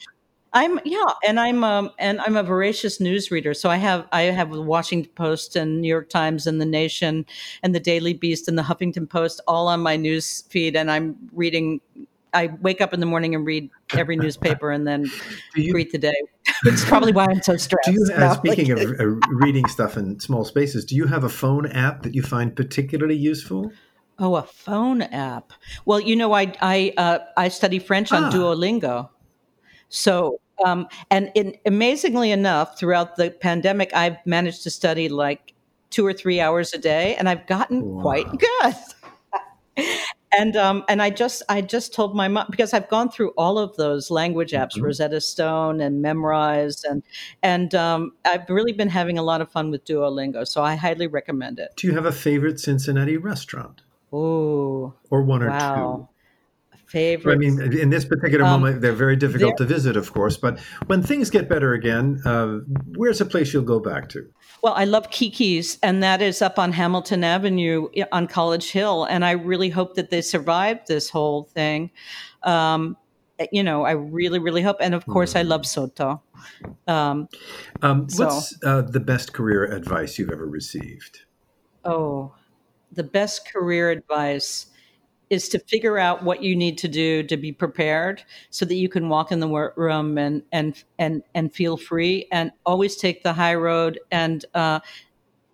[0.53, 3.55] I'm yeah, and I'm um and I'm a voracious news reader.
[3.55, 7.27] So I have I have the Washington Post and New York Times and the Nation
[7.63, 11.17] and the Daily Beast and the Huffington Post all on my news feed, and I'm
[11.33, 11.81] reading.
[12.35, 15.07] I wake up in the morning and read every newspaper, and then
[15.57, 16.15] you, greet the day.
[16.65, 17.87] It's probably why I'm so stressed.
[17.87, 21.29] Do you, uh, speaking of uh, reading stuff in small spaces, do you have a
[21.29, 23.73] phone app that you find particularly useful?
[24.19, 25.53] Oh, a phone app.
[25.85, 28.31] Well, you know, I I uh, I study French on ah.
[28.31, 29.09] Duolingo,
[29.89, 35.55] so um, and in, amazingly enough, throughout the pandemic, I've managed to study like
[35.91, 38.03] two or three hours a day, and I've gotten wow.
[38.03, 38.75] quite good.
[40.39, 43.59] And um, and I just I just told my mom because I've gone through all
[43.59, 44.85] of those language apps, mm-hmm.
[44.85, 47.03] Rosetta Stone and Memrise, and
[47.43, 50.47] and um, I've really been having a lot of fun with Duolingo.
[50.47, 51.71] So I highly recommend it.
[51.77, 53.83] Do you have a favorite Cincinnati restaurant?
[54.13, 56.09] Oh, or one or wow.
[56.09, 56.14] two
[56.95, 57.35] favorite.
[57.35, 60.37] I mean, in this particular um, moment, they're very difficult to visit, of course.
[60.37, 62.61] But when things get better again, uh,
[62.97, 64.27] where's a place you'll go back to?
[64.63, 69.05] Well, I love Kiki's, and that is up on Hamilton Avenue on College Hill.
[69.05, 71.91] And I really hope that they survive this whole thing.
[72.45, 72.97] Um,
[73.51, 74.77] you know, I really, really hope.
[74.81, 75.41] And of course, mm.
[75.41, 76.23] I love Sotto.
[76.87, 77.29] Um,
[77.83, 81.25] um, so, what's uh, the best career advice you've ever received?
[81.85, 82.33] Oh,
[82.93, 84.67] the best career advice
[85.31, 88.89] is to figure out what you need to do to be prepared so that you
[88.89, 93.33] can walk in the room and and and and feel free and always take the
[93.33, 94.81] high road and uh,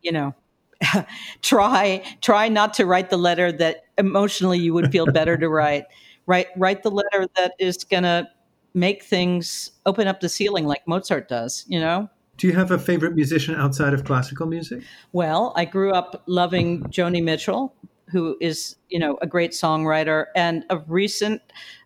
[0.03, 0.35] you know
[1.43, 5.85] try try not to write the letter that emotionally you would feel better to write.
[6.27, 8.29] Write write the letter that is going to
[8.73, 12.09] make things open up the ceiling like Mozart does you know?
[12.37, 14.83] Do you have a favorite musician outside of classical music?
[15.13, 17.75] Well, I grew up loving Joni Mitchell,
[18.11, 20.27] who is, you know, a great songwriter.
[20.35, 21.41] And of recent,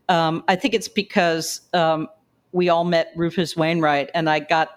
[0.09, 2.09] um, I think it's because um,
[2.53, 4.70] we all met Rufus Wainwright, and I got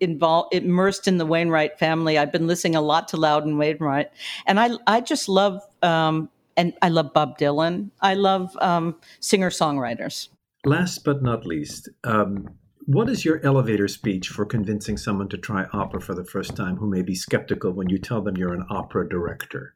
[0.00, 2.18] involved, immersed in the Wainwright family.
[2.18, 4.10] I've been listening a lot to Loudon Wainwright,
[4.46, 7.90] and I, I just love, um, and I love Bob Dylan.
[8.00, 10.28] I love um, singer songwriters.
[10.64, 12.48] Last but not least, um,
[12.86, 16.76] what is your elevator speech for convincing someone to try opera for the first time
[16.76, 19.74] who may be skeptical when you tell them you're an opera director?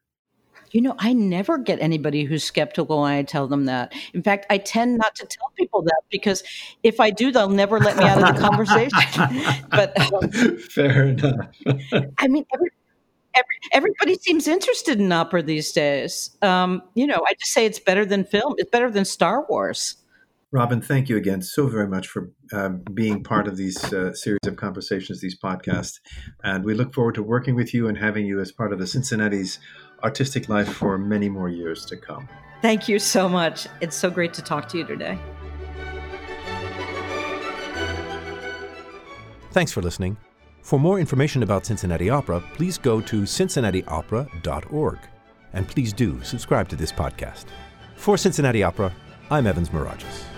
[0.70, 3.92] You know, I never get anybody who's skeptical when I tell them that.
[4.14, 6.42] In fact, I tend not to tell people that because
[6.82, 9.66] if I do, they'll never let me out of the conversation.
[9.70, 11.46] but um, fair enough.
[12.18, 12.70] I mean, every,
[13.34, 16.36] every, everybody seems interested in opera these days.
[16.42, 18.54] Um, you know, I just say it's better than film.
[18.58, 19.96] It's better than Star Wars.
[20.52, 24.38] Robin, thank you again so very much for um, being part of these uh, series
[24.46, 25.98] of conversations, these podcasts.
[26.44, 28.86] And we look forward to working with you and having you as part of the
[28.86, 29.58] Cincinnati's
[30.02, 32.28] artistic life for many more years to come.
[32.62, 33.66] Thank you so much.
[33.80, 35.18] It's so great to talk to you today.
[39.52, 40.16] Thanks for listening.
[40.62, 44.98] For more information about Cincinnati Opera, please go to cincinnatiopera.org.
[45.52, 47.46] And please do subscribe to this podcast.
[47.94, 48.92] For Cincinnati Opera,
[49.30, 50.35] I'm Evans Mirageas.